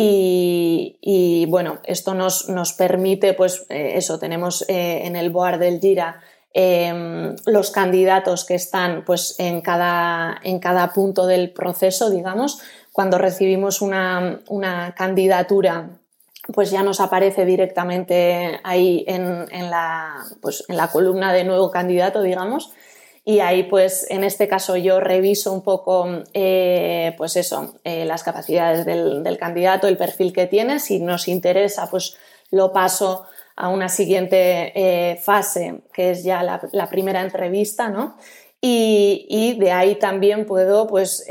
[0.00, 6.20] Y, bueno, esto nos, permite, pues eh, eso, tenemos eh, en el board del Gira
[6.54, 12.60] em, los candidatos que están pues, en, cada, en cada punto del proceso, digamos.
[12.92, 15.90] Cuando recibimos una, candidatura,
[16.54, 22.22] pues ya nos aparece directamente ahí en, la, pues, en la columna de nuevo candidato,
[22.22, 22.72] digamos
[23.28, 28.22] y ahí pues en este caso yo reviso un poco eh, pues eso, eh, las
[28.22, 32.16] capacidades del, candidato, el perfil que tiene, si nos interesa pues
[32.50, 38.16] lo paso a una siguiente eh, fase que es ya la, primera entrevista, ¿no?
[38.60, 41.24] Y, de ahí también puedo pues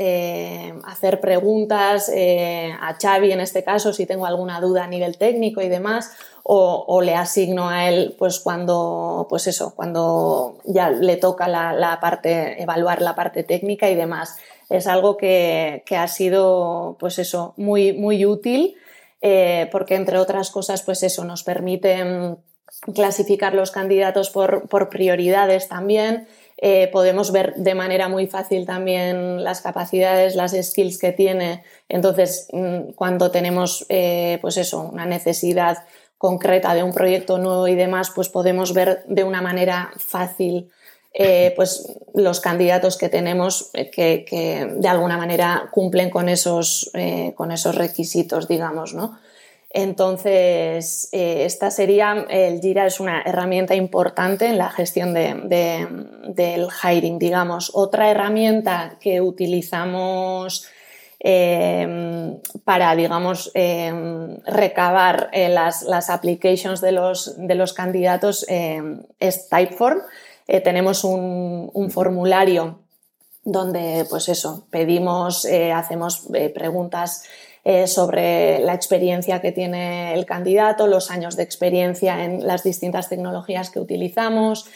[0.84, 5.68] hacer preguntas a Xavi en este caso si tengo alguna duda a nivel técnico y
[5.68, 6.16] demás
[6.50, 12.62] o, le asigno a él pues cuando, pues eso, cuando ya le toca la, parte,
[12.62, 14.36] evaluar la parte técnica y demás.
[14.70, 18.76] Es algo que, ha sido pues eso, muy, muy útil
[19.20, 22.36] eh, porque entre otras cosas pues eso nos permite mm,
[22.94, 26.28] clasificar los candidatos por, prioridades también.
[26.60, 31.62] Eh, podemos ver de manera muy fácil también las capacidades, las skills que tiene.
[31.88, 35.78] Entonces, mm, cuando tenemos, eh, pues eso, una necesidad
[36.18, 40.68] concreta de un proyecto nuevo y demás, pues podemos ver de una manera fácil
[41.14, 46.90] eh, pues los candidatos que tenemos eh, que, de alguna manera cumplen con esos,
[47.36, 49.16] con esos requisitos, digamos, ¿no?
[49.70, 57.70] Entonces, esta sería, el Jira es una herramienta importante en la gestión del hiring, digamos.
[57.74, 60.70] Otra herramienta que utilizamos
[61.20, 69.02] Em, para, digamos, em, recabar eh, las, las, applications de los, de los candidatos em,
[69.18, 69.98] es Typeform.
[70.46, 72.78] Eh, tenemos un, un, formulario
[73.42, 77.24] donde, pues eso, pedimos, eh, hacemos preguntas
[77.86, 83.70] sobre la experiencia que tiene el candidato, los años de experiencia en las distintas tecnologías
[83.70, 84.66] que utilizamos,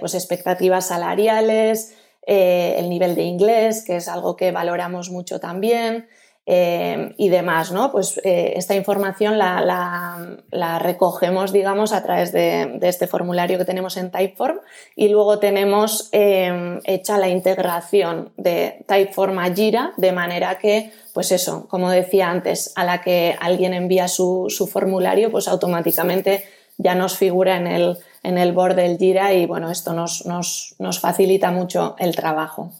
[0.00, 1.94] pues expectativas salariales,
[2.30, 6.08] eh, el nivel de inglés, que es algo que valoramos mucho también.
[6.50, 7.92] Eh, y demás, ¿no?
[7.92, 14.10] Pues eh, esta información la, recogemos, digamos, a través de, este formulario que tenemos en
[14.10, 14.60] Typeform
[14.96, 21.68] y luego tenemos hecha la integración de Typeform a Jira de manera que, pues eso,
[21.68, 26.44] como decía antes, a la que alguien envía su, formulario, pues automáticamente
[26.78, 30.98] ya nos figura en el, en el board del Jira y bueno, esto nos, nos,
[30.98, 32.72] facilita mucho el trabajo.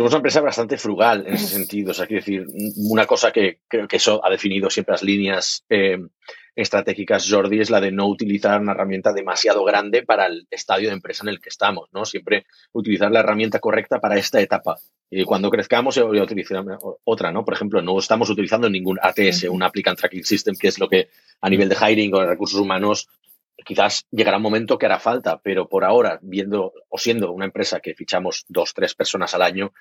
[0.00, 1.90] Somos una empresa bastante frugal en ese sentido.
[1.90, 2.46] O sea, quiero decir,
[2.88, 5.98] una cosa que creo que eso ha definido siempre las líneas eh,
[6.56, 10.94] estratégicas Jordi es la de no utilizar una herramienta demasiado grande para el estadio de
[10.94, 12.06] empresa en el que estamos, ¿no?
[12.06, 14.78] Siempre utilizar la herramienta correcta para esta etapa.
[15.10, 16.64] Y cuando crezcamos, voy a utilizar
[17.04, 17.44] otra, ¿no?
[17.44, 21.10] Por ejemplo, no estamos utilizando ningún ATS, un Applicant Tracking System, que es lo que
[21.42, 23.06] a nivel de hiring o de recursos humanos
[23.64, 27.80] quizás llegará un momento que hará falta, pero por ahora, viendo o siendo una empresa
[27.80, 29.72] que fichamos dos, tres personas al año,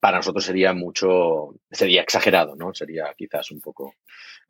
[0.00, 2.74] para nosotros sería mucho, sería exagerado, ¿no?
[2.74, 3.94] Sería quizás un poco,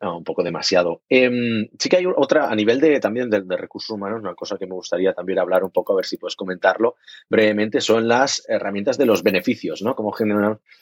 [0.01, 1.01] un poco demasiado.
[1.09, 4.65] Em, sí que hay otra, a nivel de también de, recursos humanos, una cosa que
[4.65, 6.95] me gustaría también hablar un poco, a ver si puedes comentarlo
[7.29, 9.95] brevemente, son las herramientas de los beneficios, ¿no?
[9.95, 10.13] Cómo,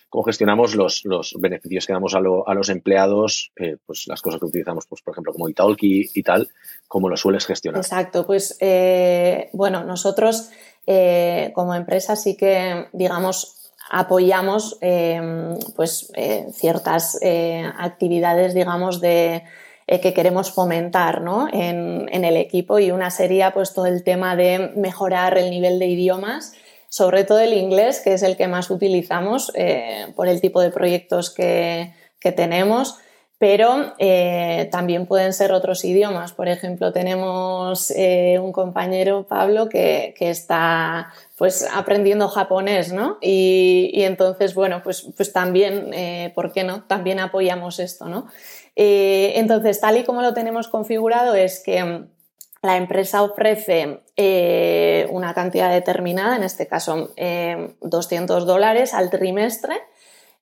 [0.10, 4.46] cómo gestionamos los, los, beneficios que damos a, los empleados, eh, pues las cosas que
[4.46, 6.48] utilizamos, pues por ejemplo, como Italki y tal,
[6.88, 7.82] cómo lo sueles gestionar.
[7.82, 10.52] Exacto, pues eh, bueno, nosotros
[10.86, 19.44] eh, como empresa sí que, digamos, apoyamos em, pues, eh, ciertas eh, actividades, digamos, de,
[19.88, 21.48] eh, que queremos fomentar ¿no?
[21.52, 25.80] en, en, el equipo y una sería pues, todo el tema de mejorar el nivel
[25.80, 26.54] de idiomas,
[26.90, 29.52] sobre todo el inglés, que es el que más utilizamos
[30.16, 32.98] por el tipo de proyectos que, que tenemos
[33.40, 36.34] pero eh, también pueden ser otros idiomas.
[36.34, 43.18] Por ejemplo, tenemos eh, un compañero, Pablo, que, está pues aprendiendo japonés, ¿no?
[43.22, 46.84] Y, entonces, bueno, pues, pues también, eh, ¿por qué no?
[46.86, 48.28] También apoyamos esto, ¿no?
[48.80, 52.04] entonces, tal y como lo tenemos configurado es que
[52.62, 54.02] la empresa ofrece
[55.10, 57.10] una cantidad determinada, en este caso
[57.82, 59.82] 200 dólares al trimestre,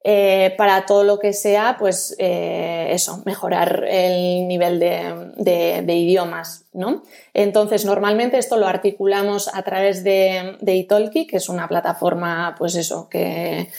[0.08, 7.02] eh, para todo lo que sea, pues eh, eso, mejorar el nivel de, idiomas, ¿no?
[7.34, 12.76] Entonces, normalmente esto lo articulamos a través de, de Italki, que es una plataforma, pues
[12.76, 13.70] eso, que,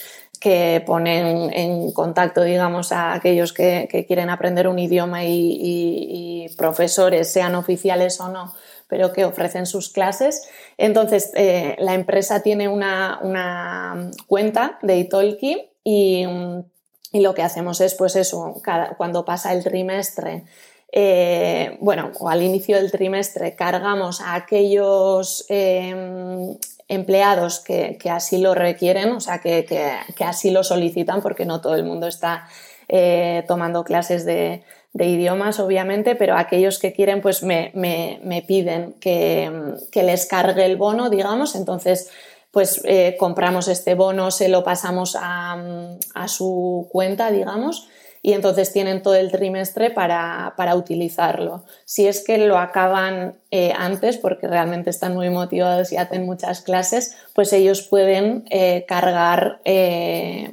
[0.41, 7.55] que pone en, contacto, digamos, a aquellos que, quieren aprender un idioma y, profesores, sean
[7.55, 8.53] oficiales o no,
[8.89, 10.49] pero que ofrecen sus clases.
[10.77, 16.26] Entonces, eh, la empresa tiene una, una cuenta de Italki y,
[17.12, 18.61] lo que hacemos es, pues eso,
[18.99, 20.43] cuando pasa el trimestre,
[20.91, 26.57] eh, bueno, o al inicio del trimestre, cargamos a aquellos em,
[26.89, 29.64] empleados que, así lo requieren, o sea, que,
[30.26, 32.49] así lo solicitan, porque no todo el mundo está
[32.89, 34.64] eh, tomando clases de,
[34.99, 37.70] idiomas, obviamente, pero aquellos que quieren, pues me,
[38.49, 39.51] piden que,
[39.95, 42.11] les cargue el bono, digamos, entonces
[42.57, 45.59] pues eh, compramos este bono, se lo pasamos a,
[46.27, 47.87] su cuenta, digamos,
[48.23, 51.65] y entonces tienen todo el trimestre para, utilizarlo.
[51.85, 56.63] Si es que lo acaban eh, antes, porque realmente están muy motivados y hacen muchas
[56.63, 59.61] clases, pues ellos pueden eh, cargar,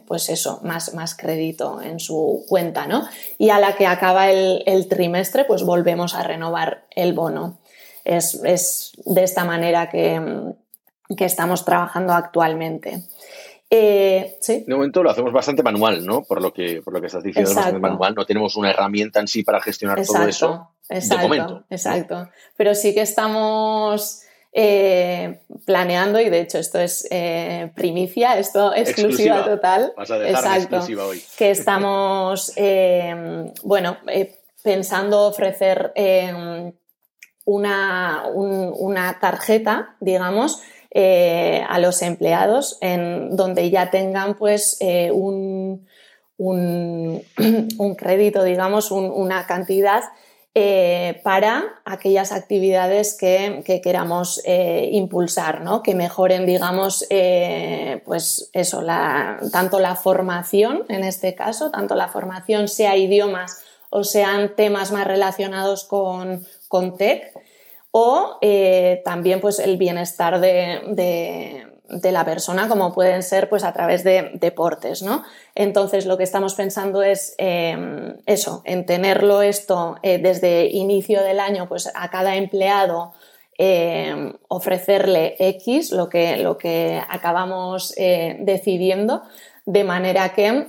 [0.05, 3.07] pues eso, más, más crédito en su cuenta, ¿no?
[3.37, 7.59] Y a la que acaba el, trimestre, pues volvemos a renovar el bono.
[8.03, 8.41] Es,
[9.05, 10.19] de esta manera que,
[11.17, 13.03] que estamos trabajando actualmente.
[13.75, 16.23] Eh, De momento lo hacemos bastante manual, ¿no?
[16.23, 18.13] Por lo que, por lo que estás diciendo, manual.
[18.13, 20.69] No tenemos una herramienta en sí para gestionar todo eso.
[20.89, 22.29] Exacto, de momento, exacto.
[22.55, 29.43] Pero sí que estamos eh, planeando, y de hecho esto es eh, primicia, esto exclusiva,
[29.43, 29.91] total.
[29.97, 31.23] Vas a dejar exacto, exclusiva hoy.
[31.35, 32.53] Que estamos,
[33.63, 33.97] bueno,
[34.61, 35.93] pensando ofrecer
[37.45, 40.61] una, una tarjeta, digamos,
[40.95, 45.87] eh, a los empleados en donde ya tengan pues eh, un,
[46.37, 47.23] un,
[47.97, 50.03] crédito, digamos, una cantidad
[50.53, 55.81] eh, para aquellas actividades que, queramos impulsar, ¿no?
[55.81, 57.07] que mejoren, digamos,
[58.05, 58.83] pues eso,
[59.51, 65.07] tanto la formación, en este caso, tanto la formación sea idiomas o sean temas más
[65.07, 67.33] relacionados con, con tech,
[67.95, 71.67] o eh, también pues el bienestar de,
[72.11, 75.23] la persona, como pueden ser pues a través de deportes, ¿no?
[75.53, 81.39] Entonces lo que estamos pensando es em, eso, en tenerlo esto eh, desde inicio del
[81.39, 83.13] año, pues a cada empleado
[83.59, 89.21] em, ofrecerle X, lo que, lo que acabamos eh, decidiendo,
[89.67, 90.67] de manera que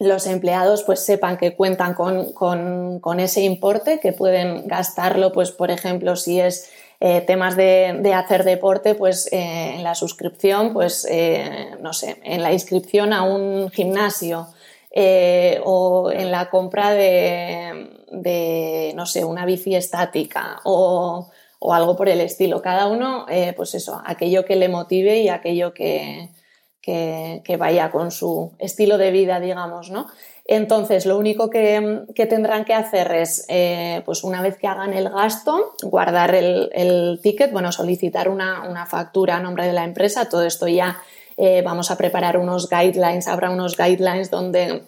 [0.00, 6.16] los empleados pues sepan que cuentan con, ese importe, que pueden gastarlo, pues por ejemplo,
[6.16, 6.70] si es
[7.00, 12.42] eh, temas de, hacer deporte, pues eh, en la suscripción, pues eh, no sé, en
[12.42, 14.48] la inscripción a un gimnasio
[15.64, 22.20] o en la compra de, no sé, una bici estática o, o algo por el
[22.20, 22.62] estilo.
[22.62, 23.26] Cada uno,
[23.56, 26.28] pues eso, aquello que le motive y aquello que,
[26.84, 30.06] que, vaya con su estilo de vida, digamos, ¿no?
[30.46, 35.08] Entonces, lo único que, tendrán que hacer es, eh, pues una vez que hagan el
[35.08, 40.28] gasto, guardar el, ticket, bueno, solicitar una, factura a nombre de la empresa.
[40.28, 40.98] Todo esto ya
[41.38, 44.82] eh, vamos a preparar unos guidelines, habrá unos guidelines donde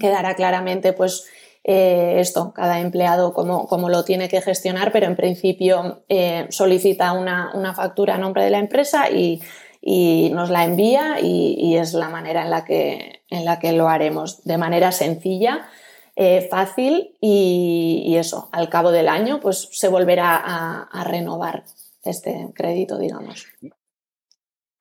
[0.00, 1.26] quedará claramente, pues,
[1.62, 6.02] eh, esto, cada empleado cómo, lo tiene que gestionar, pero en principio
[6.48, 9.40] solicita una, una factura a nombre de la empresa y
[9.80, 13.88] y nos la envía y, es la manera en la, que, en la que lo
[13.88, 15.68] haremos, de manera sencilla,
[16.16, 21.64] eh, fácil y, eso, al cabo del año pues se volverá a renovar
[22.02, 23.46] este crédito, digamos.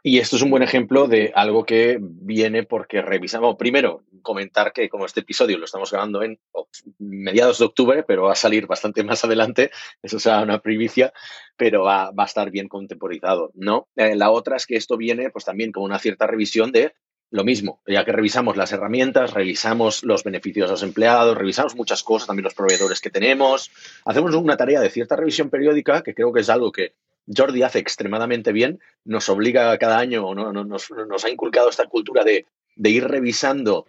[0.03, 3.55] Y esto es un buen ejemplo de algo que viene porque revisamos.
[3.57, 6.39] Primero, comentar que como este episodio lo estamos grabando en
[6.99, 9.71] mediados de octubre, pero va a salir bastante más adelante,
[10.01, 11.13] eso será una primicia,
[11.55, 13.87] pero va, a estar bien contemporizado, ¿no?
[13.95, 16.93] Eh, la otra es que esto viene pues también con una cierta revisión de
[17.29, 22.03] lo mismo, ya que revisamos las herramientas, revisamos los beneficios de los empleados, revisamos muchas
[22.03, 23.71] cosas, también los proveedores que tenemos,
[24.05, 26.93] hacemos una tarea de cierta revisión periódica, que creo que es algo que
[27.35, 30.51] Jordi hace extremadamente bien, nos obliga cada año, ¿no?
[30.51, 30.89] nos,
[31.25, 32.45] ha inculcado esta cultura de,
[32.77, 33.85] ir revisando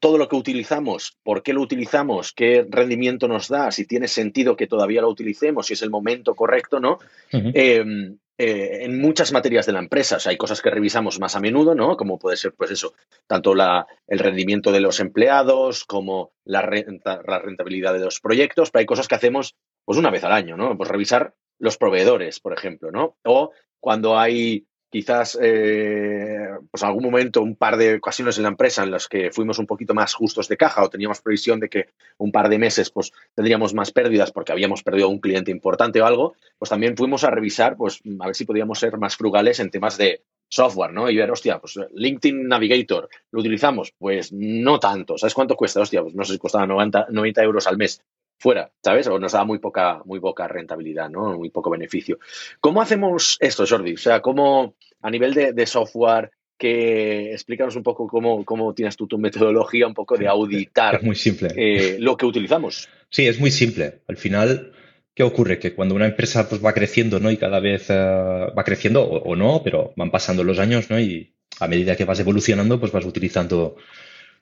[0.00, 4.56] todo lo que utilizamos, por qué lo utilizamos, qué rendimiento nos da, si tiene sentido
[4.56, 6.98] que todavía lo utilicemos, si es el momento correcto, ¿no?
[7.30, 10.18] Em, eh, en muchas materias de la empresa.
[10.24, 11.96] hay cosas que revisamos más a menudo, ¿no?
[11.96, 12.94] Como puede ser, pues eso,
[13.26, 18.80] tanto la, el rendimiento de los empleados como la, la, rentabilidad de los proyectos, pero
[18.80, 19.54] hay cosas que hacemos
[19.84, 20.76] pues una vez al año, ¿no?
[20.76, 23.16] Pues revisar los proveedores, por ejemplo, ¿no?
[23.24, 28.82] O cuando hay quizás eh, pues algún momento, un par de ocasiones en la empresa
[28.82, 31.86] en las que fuimos un poquito más justos de caja o teníamos previsión de que
[32.18, 36.06] un par de meses pues tendríamos más pérdidas porque habíamos perdido un cliente importante o
[36.06, 39.70] algo, pues también fuimos a revisar, pues a ver si podíamos ser más frugales en
[39.70, 41.08] temas de software, ¿no?
[41.08, 43.94] Y ver, hostia, pues LinkedIn Navigator, ¿lo utilizamos?
[43.96, 45.16] Pues no tanto.
[45.16, 45.80] ¿Sabes cuánto cuesta?
[45.80, 48.02] Hostia, pues no sé si costaba 90, 90 euros al mes
[48.42, 49.06] fuera, ¿sabes?
[49.06, 51.38] O nos da muy poca, muy poca rentabilidad, ¿no?
[51.38, 52.18] Muy poco beneficio.
[52.58, 53.94] ¿Cómo hacemos esto, Jordi?
[53.94, 59.06] O sea, ¿cómo a nivel de, software, que explícanos un poco cómo, cómo, tienes tú
[59.06, 61.50] tu metodología un poco de auditar muy simple.
[61.56, 62.88] Eh, lo que utilizamos.
[63.10, 64.00] Sí, es muy simple.
[64.08, 64.72] Al final,
[65.14, 65.60] ¿qué ocurre?
[65.60, 67.30] Que cuando una empresa pues, va creciendo, ¿no?
[67.30, 70.98] Y cada vez eh, va creciendo, o, o, no, pero van pasando los años, ¿no?
[70.98, 73.76] Y a medida que vas evolucionando, pues vas utilizando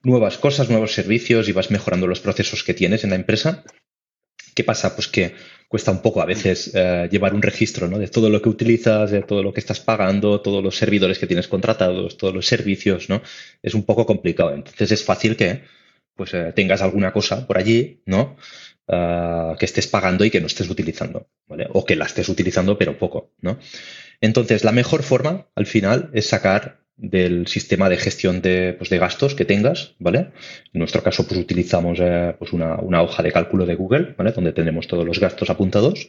[0.02, 3.64] nuevas cosas, nuevos servicios y vas mejorando los procesos que tienes en la empresa.
[4.54, 4.94] ¿Qué pasa?
[4.94, 5.34] Pues que
[5.68, 7.98] cuesta un poco a veces eh, llevar un registro ¿no?
[7.98, 11.26] de todo lo que utilizas, de todo lo que estás pagando, todos los servidores que
[11.26, 13.22] tienes contratados, todos los servicios, ¿no?
[13.62, 14.52] Es un poco complicado.
[14.52, 15.62] Entonces es fácil que
[16.16, 18.36] pues eh, tengas alguna cosa por allí, ¿no?
[18.92, 21.28] Ah, que estés pagando y que no estés utilizando.
[21.72, 23.58] O que la estés utilizando pero poco, ¿no?
[24.20, 28.98] Entonces, la mejor forma, al final, es sacar del sistema de gestión de, pues, de
[28.98, 30.32] gastos que tengas, ¿vale?
[30.72, 34.32] En nuestro caso, pues utilizamos eh, pues una, hoja de cálculo de Google, ¿vale?
[34.32, 36.08] Donde tenemos todos los gastos apuntados.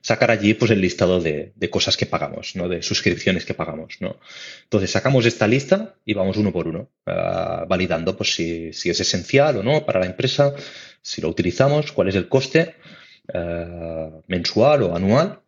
[0.00, 2.68] Sacar allí, pues, el listado de, de cosas que pagamos, ¿no?
[2.68, 4.16] De suscripciones que pagamos, ¿no?
[4.62, 9.00] Entonces, sacamos esta lista y vamos uno por uno, uh, validando, pues, si, si, es
[9.00, 10.54] esencial o no para la empresa,
[11.02, 12.76] si lo utilizamos, cuál es el coste
[13.34, 15.40] uh, mensual o anual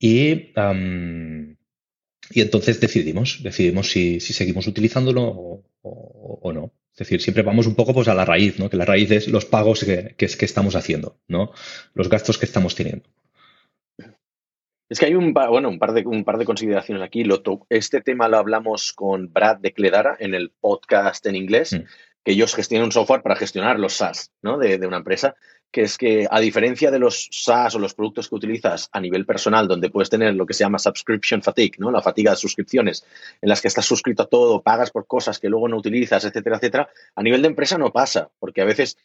[0.00, 0.52] y,
[2.30, 6.72] y entonces decidimos, decidimos si, si seguimos utilizándolo o, o, o, no.
[6.92, 8.70] Es decir, siempre vamos un poco pues, a la raíz, ¿no?
[8.70, 11.52] que la raíz es los pagos que, que, que estamos haciendo, ¿no?
[11.94, 13.08] los gastos que estamos teniendo.
[14.88, 17.24] Es que hay un, bueno, un, par de, un par de consideraciones aquí.
[17.24, 21.84] Lo este tema lo hablamos con Brad de Cledara en el podcast en inglés, mm.
[22.22, 24.58] que ellos gestionan un software para gestionar los SaaS ¿no?
[24.58, 25.36] de, de, una empresa
[25.74, 29.26] que es que a diferencia de los SaaS o los productos que utilizas a nivel
[29.26, 31.90] personal, donde puedes tener lo que se llama subscription fatigue, ¿no?
[31.90, 33.04] la fatiga de suscripciones,
[33.42, 36.58] en las que estás suscrito a todo, pagas por cosas que luego no utilizas, etcétera,
[36.58, 38.98] etcétera, a nivel de empresa no pasa, porque a veces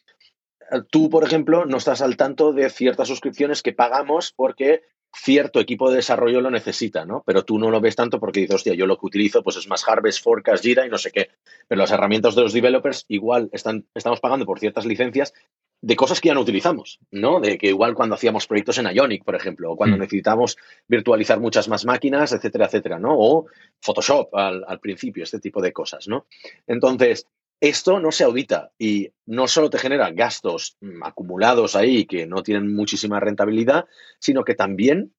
[0.70, 5.60] eh, tú, por ejemplo, no estás al tanto de ciertas suscripciones que pagamos porque cierto
[5.60, 7.22] equipo de desarrollo lo necesita, ¿no?
[7.26, 9.68] Pero tú no lo ves tanto porque dices, hostia, yo lo que utilizo pues es
[9.68, 11.30] más Harvest, Forecast, Jira y no sé qué.
[11.68, 15.32] Pero las herramientas de los developers igual están, estamos pagando por ciertas licencias
[15.82, 17.40] de cosas que ya no utilizamos, ¿no?
[17.40, 20.00] De que igual cuando hacíamos proyectos en Ionic, por ejemplo, o cuando mm.
[20.00, 23.16] necesitamos virtualizar muchas más máquinas, etcétera, etcétera, ¿no?
[23.18, 23.46] O
[23.80, 26.26] Photoshop al, al, principio, este tipo de cosas, ¿no?
[26.66, 27.26] Entonces,
[27.60, 32.74] esto no se audita y no solo te genera gastos acumulados ahí que no tienen
[32.74, 33.86] muchísima rentabilidad,
[34.18, 35.12] sino que también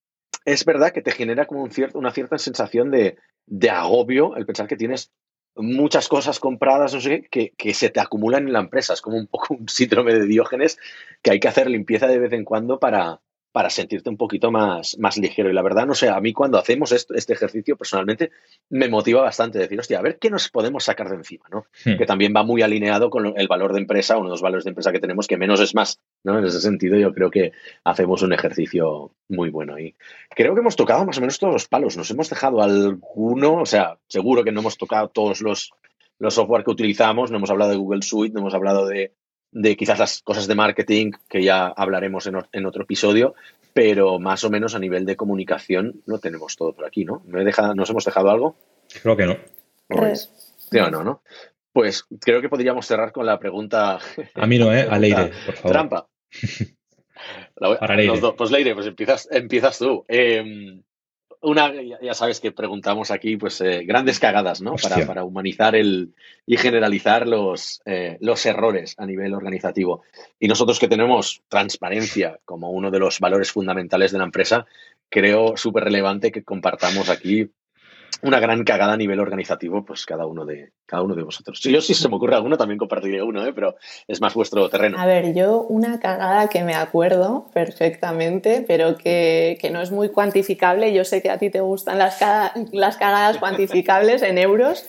[0.46, 4.46] es verdad que te genera como un cierto, una cierta sensación de, de agobio el
[4.46, 5.12] pensar que tienes
[5.56, 8.94] muchas cosas compradas, no sé que, que, se te acumulan en la empresa.
[8.94, 10.78] Es como un poco un síndrome de Diógenes
[11.22, 13.22] que hay que hacer limpieza de vez en cuando para,
[13.52, 15.50] para sentirte un poquito más, más ligero.
[15.50, 18.32] Y la verdad, no sé, a mí cuando hacemos esto, este ejercicio personalmente
[18.70, 21.66] me motiva bastante decir, hostia, a ver qué nos podemos sacar de encima, ¿no?
[21.86, 21.98] Hmm.
[21.98, 24.70] Que también va muy alineado con el valor de empresa, uno de los valores de
[24.70, 26.40] empresa que tenemos, que menos es más, ¿no?
[26.40, 27.52] En ese sentido, yo creo que
[27.84, 29.78] hacemos un ejercicio muy bueno.
[29.80, 29.96] Y
[30.30, 31.98] creo que hemos tocado más o menos todos los palos.
[31.98, 35.72] Nos hemos dejado alguno, o sea, seguro que no hemos tocado todos los,
[36.20, 39.14] los software que utilizamos, no hemos hablado de Google Suite, no hemos hablado de,
[39.52, 43.36] de quizás las cosas de marketing, que ya hablaremos en, en, otro episodio,
[43.74, 47.22] pero más o menos a nivel de comunicación lo tenemos todo por aquí, ¿no?
[47.26, 48.56] ¿Me dejado, ¿Nos hemos dejado algo?
[49.02, 49.38] Creo que no.
[49.88, 50.32] Pues,
[50.72, 51.22] no, no, ¿no?
[51.74, 54.00] Pues creo que podríamos cerrar con la pregunta.
[54.36, 54.88] A mí no, ¿eh?
[54.90, 55.72] A Leire, por favor.
[55.72, 56.08] Trampa.
[57.56, 58.20] Para Leire.
[58.20, 60.04] Dos, pues Leire, pues empiezas, empiezas tú.
[60.08, 60.82] Eh,
[61.42, 61.72] una,
[62.02, 64.76] ya sabes que preguntamos aquí, pues, eh, grandes cagadas, ¿no?
[64.76, 66.14] Para, para, humanizar el,
[66.46, 70.04] y generalizar los, eh, los errores a nivel organizativo.
[70.40, 74.66] Y nosotros que tenemos transparencia como uno de los valores fundamentales de la empresa,
[75.10, 77.50] creo súper relevante que compartamos aquí
[78.22, 81.60] una gran cagada a nivel organizativo, pues cada uno de, cada uno de vosotros.
[81.62, 83.54] Yo si se me ocurre alguno, también compartiré uno, ¿eh?
[83.54, 83.76] pero
[84.08, 85.00] es más vuestro terreno.
[85.00, 90.10] A ver, yo una cagada que me acuerdo perfectamente, pero que, que no es muy
[90.10, 90.94] cuantificable.
[90.94, 92.20] Yo sé que a ti te gustan las,
[92.72, 94.86] las cagadas cuantificables en euros.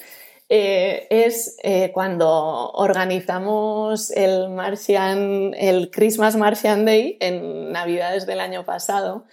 [0.55, 8.66] Eh, es eh, cuando organizamos el Martian, el Christmas Martian Day en Navidades del año
[8.66, 9.25] pasado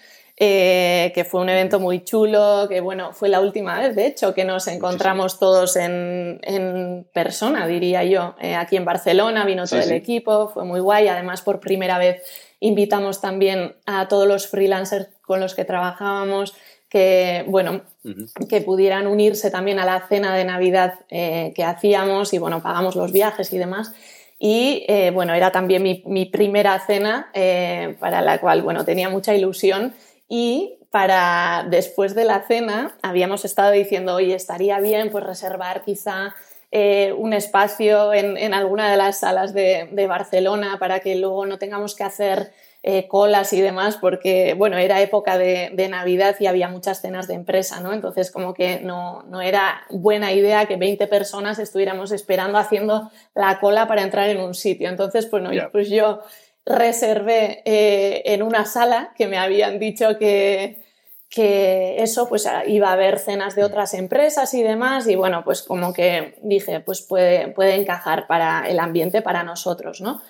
[0.41, 4.33] eh, que fue un evento muy chulo, que bueno, fue la última vez, de hecho,
[4.33, 8.35] que nos encontramos todos en, en, persona, diría yo.
[8.39, 11.09] Eh, aquí en Barcelona vino todo sí, el equipo, fue muy guay.
[11.09, 12.23] Además, por primera vez
[12.61, 16.55] invitamos también a todos los freelancers con los que trabajábamos
[16.89, 18.47] que, bueno, uh -huh.
[18.47, 22.95] que pudieran unirse también a la cena de Navidad eh, que hacíamos y, bueno, pagamos
[22.95, 23.93] los viajes y demás.
[24.39, 29.09] Y eh, bueno, era también mi, mi primera cena eh, para la cual, bueno, tenía
[29.09, 29.93] mucha ilusión
[30.29, 36.35] y para después de la cena habíamos estado diciendo, oye, estaría bien pues reservar quizá
[36.71, 41.47] eh, un espacio en, en, alguna de las salas de, de, Barcelona para que luego
[41.47, 42.51] no tengamos que hacer
[42.83, 47.27] eh, colas y demás, porque bueno, era época de, de, Navidad y había muchas cenas
[47.27, 47.91] de empresa, ¿no?
[47.91, 53.59] Entonces como que no, no era buena idea que 20 personas estuviéramos esperando haciendo la
[53.59, 54.89] cola para entrar en un sitio.
[54.89, 55.69] Entonces, bueno, yeah.
[55.71, 56.21] pues yo
[56.69, 60.83] reservé eh, en una sala que me habían dicho que,
[61.29, 65.63] que eso, pues iba a haber cenas de otras empresas y demás, y bueno, pues
[65.63, 70.21] como que dije, pues puede, puede encajar para el ambiente para nosotros, ¿no?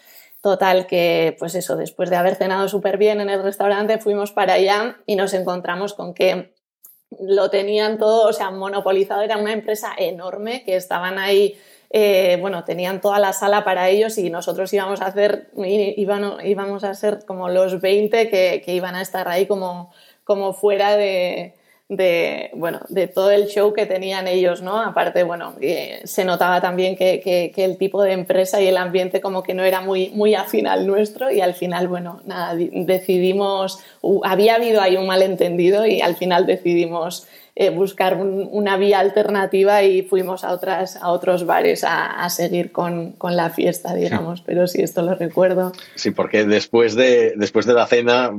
[0.41, 4.53] Total, que pues eso, después de haber cenado súper bien en el restaurante, fuimos para
[4.53, 6.53] allá y nos encontramos con que
[7.19, 11.59] lo tenían todo, o sea, monopolizado, era una empresa enorme que estaban ahí
[11.91, 16.93] eh, bueno, tenían toda la sala para ellos y nosotros íbamos a hacer, íbamos a
[16.93, 19.91] ser como los 20 que, iban a estar ahí como,
[20.53, 21.55] fuera de,
[22.53, 24.79] bueno, de todo el show que tenían ellos, ¿no?
[24.79, 29.41] Aparte, bueno, eh, se notaba también que, el tipo de empresa y el ambiente como
[29.41, 33.79] que no era muy, muy afín al nuestro y al final, bueno, nada, decidimos,
[34.23, 40.03] había habido ahí un malentendido y al final decidimos eh, buscar una vía alternativa y
[40.03, 44.41] fuimos a, otras, a otros bares a, seguir con, la fiesta, digamos.
[44.41, 45.71] Pero sí, esto lo recuerdo.
[45.95, 48.31] Sí, porque después de, después de la cena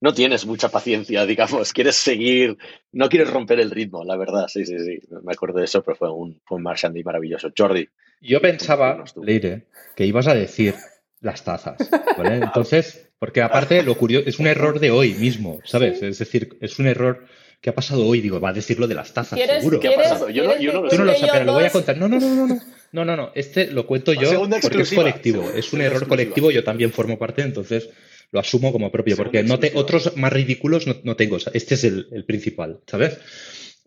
[0.00, 2.58] no tienes mucha paciencia, digamos, quieres seguir,
[2.92, 5.96] no quieres romper el ritmo, la verdad, sí, sí, sí, me acuerdo de eso, pero
[5.96, 7.48] fue un, fue un maravilloso.
[7.56, 7.88] Jordi.
[8.20, 10.74] Yo pensaba, Leire, que ibas a decir
[11.20, 11.78] las tazas,
[12.18, 12.36] ¿vale?
[12.44, 16.02] Entonces, porque aparte lo curioso, es un error de hoy mismo, ¿sabes?
[16.02, 17.26] Es decir, es un error
[17.64, 18.20] ¿Qué ha pasado hoy?
[18.20, 19.80] Digo, va a decir lo de las tazas, seguro.
[19.80, 20.28] ¿Qué ha pasado?
[20.28, 20.96] Yo no, yo no lo sé.
[20.96, 21.96] Tú no lo sabes, lo voy a contar.
[21.96, 22.60] No, no, no, no, no.
[22.92, 23.32] No, no, no.
[23.34, 25.50] Este lo cuento yo porque es colectivo.
[25.50, 26.50] Es un error colectivo.
[26.50, 27.88] Yo también formo parte, entonces
[28.32, 29.16] lo asumo como propio.
[29.16, 31.38] Porque no te, otros más ridículos no, tengo.
[31.54, 33.16] Este es el, principal, ¿sabes?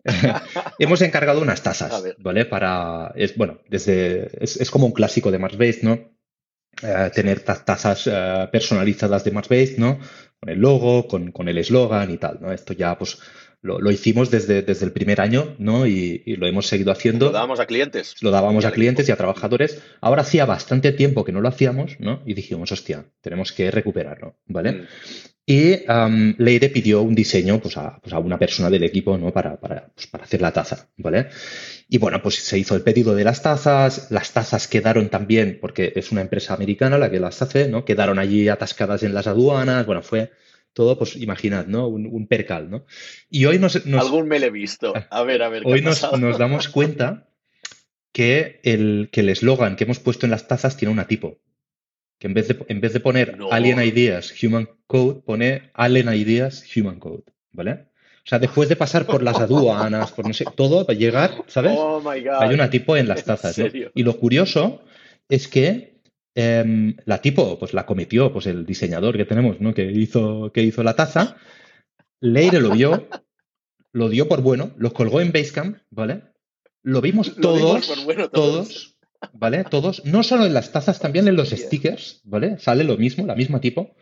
[0.80, 2.46] Hemos encargado unas tazas, ¿vale?
[2.46, 3.12] Para.
[3.14, 4.28] Es, bueno, desde.
[4.40, 6.16] Es, como un clásico de Mars Base, ¿no?
[6.82, 10.00] Eh, tener tazas eh, personalizadas de Mars Base, ¿no?
[10.40, 12.52] Con el logo, con, con el eslogan y tal, ¿no?
[12.52, 13.18] Esto ya, pues
[13.60, 15.86] lo, hicimos desde, desde, el primer año, ¿no?
[15.86, 17.26] Y, lo hemos seguido haciendo.
[17.26, 18.14] Lo dábamos a clientes.
[18.20, 19.82] Lo dábamos a, clientes y a trabajadores.
[20.00, 22.22] Ahora hacía bastante tiempo que no lo hacíamos, ¿no?
[22.24, 24.72] Y dijimos, hostia, tenemos que recuperarlo, ¿vale?
[24.72, 24.86] Mm.
[25.50, 25.86] Y
[26.36, 29.32] Leire pidió un diseño pues a, pues a, una persona del equipo ¿no?
[29.32, 31.28] para, para, pues para, hacer la taza, ¿vale?
[31.88, 35.94] Y bueno, pues se hizo el pedido de las tazas, las tazas quedaron también, porque
[35.96, 37.86] es una empresa americana la que las hace, ¿no?
[37.86, 40.32] Quedaron allí atascadas en las aduanas, bueno, fue,
[40.72, 41.88] todo, pues imaginad, ¿no?
[41.88, 42.84] Un, percal, ¿no?
[43.30, 44.94] Y hoy nos, Algún me le he visto.
[45.10, 45.62] A ver, a ver.
[45.64, 46.00] hoy nos,
[46.38, 47.28] damos cuenta
[48.12, 51.38] que el que el eslogan que hemos puesto en las tazas tiene una tipo.
[52.18, 56.64] Que en vez de, en vez de poner Alien Ideas Human Code, pone Alien Ideas
[56.76, 57.88] Human Code, ¿vale?
[58.28, 61.72] O sea, después de pasar por las aduanas, por no sé, todo, para llegar, ¿sabes?
[61.74, 63.58] Oh Hay una tipo en las tazas.
[63.94, 64.82] Y lo curioso
[65.28, 65.97] es que
[66.34, 69.74] Em, la tipo, pues la cometió pues el diseñador que tenemos, ¿no?
[69.74, 71.36] Que hizo, que hizo la taza.
[72.20, 73.08] Leire lo vio,
[73.92, 76.22] lo dio por bueno, lo colgó en Basecamp, ¿vale?
[76.82, 77.90] Lo vimos todos,
[78.32, 78.96] todos,
[79.32, 79.64] ¿vale?
[79.64, 82.58] Todos, no solo en las tazas, también en los stickers, ¿vale?
[82.58, 83.94] Sale lo mismo, la misma tipo.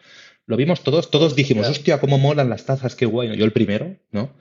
[0.46, 3.36] Lo vimos todos, todos dijimos, hostia, cómo molan las tazas, qué guay.
[3.36, 4.36] Yo el primero, ¿no?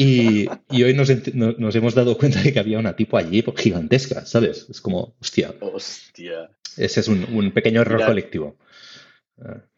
[0.00, 4.66] Y, hoy nos, hemos dado cuenta de que había una tipo allí gigantesca, ¿sabes?
[4.70, 5.52] Es como, hostia.
[5.60, 6.50] Hostia.
[6.76, 8.54] Ese es un, pequeño error colectivo.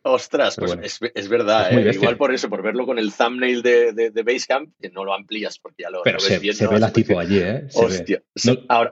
[0.02, 1.90] Ostras, pues es, verdad, ¿eh?
[1.92, 5.58] igual por eso, por verlo con el thumbnail de, de, Basecamp, que no lo amplías
[5.58, 7.66] porque ya lo, Pero se, Se ve la tipo allí, ¿eh?
[7.74, 8.22] Hostia.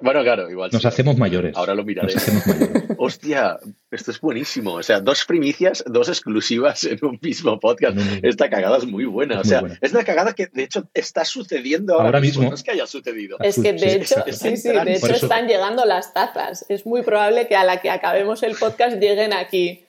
[0.02, 0.68] bueno, claro, igual.
[0.70, 1.56] Nos hacemos mayores.
[1.56, 2.12] Ahora lo miraré.
[2.98, 3.58] Hostia,
[3.90, 4.74] esto es buenísimo.
[4.74, 7.96] O sea, dos primicias, dos exclusivas en un mismo podcast.
[8.22, 9.40] Esta cagada es muy buena.
[9.40, 12.50] o sea, es una cagada que de hecho está sucediendo ahora, mismo.
[12.50, 13.38] No es que haya sucedido.
[13.40, 16.66] Es que de hecho, sí, sí, de hecho están llegando las tazas.
[16.68, 19.86] Es muy probable que a la que acabemos el podcast lleguen aquí.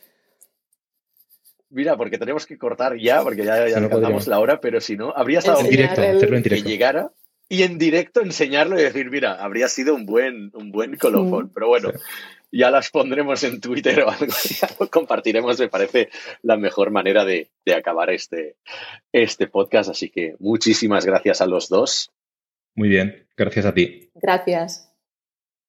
[1.69, 5.13] Mira, porque tenemos que cortar ya, porque ya, ya no la hora, pero si no,
[5.15, 6.65] habría estado en directo, hacerlo en directo.
[6.65, 7.11] Que llegara
[7.47, 11.51] y en directo enseñarlo y decir, mira, habría sido un buen, un buen colofón.
[11.53, 11.91] Pero bueno,
[12.51, 14.27] ya las pondremos en Twitter o algo,
[14.61, 16.09] ya lo compartiremos, me parece
[16.41, 18.55] la mejor manera de, de acabar este,
[19.11, 19.89] este podcast.
[19.89, 22.11] Así que muchísimas gracias a los dos.
[22.75, 24.11] Muy bien, gracias a ti.
[24.15, 24.91] Gracias.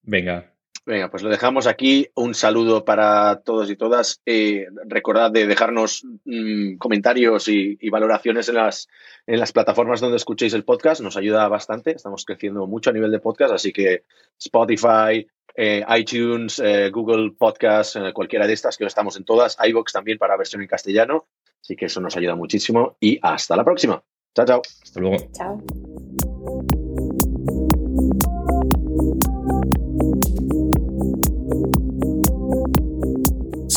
[0.02, 0.54] Venga,
[0.86, 2.08] Venga, pues lo dejamos aquí.
[2.14, 4.22] Un saludo para todos y todas.
[4.24, 8.88] Eh, recordad de dejarnos mm, comentarios y, valoraciones en las,
[9.26, 11.00] en las plataformas donde escuchéis el podcast.
[11.02, 11.92] Nos ayuda bastante.
[11.92, 14.04] Estamos creciendo mucho a nivel de podcast, así que
[14.38, 19.58] Spotify, eh, iTunes, eh, Google Podcast, cualquiera de estas, que estamos en todas.
[19.62, 21.26] iBox también para versión en castellano.
[21.60, 22.96] Así que eso nos ayuda muchísimo.
[23.00, 24.02] Y hasta la próxima.
[24.34, 24.62] Chao, chao.
[24.82, 25.16] Hasta luego.
[25.32, 26.79] Chao.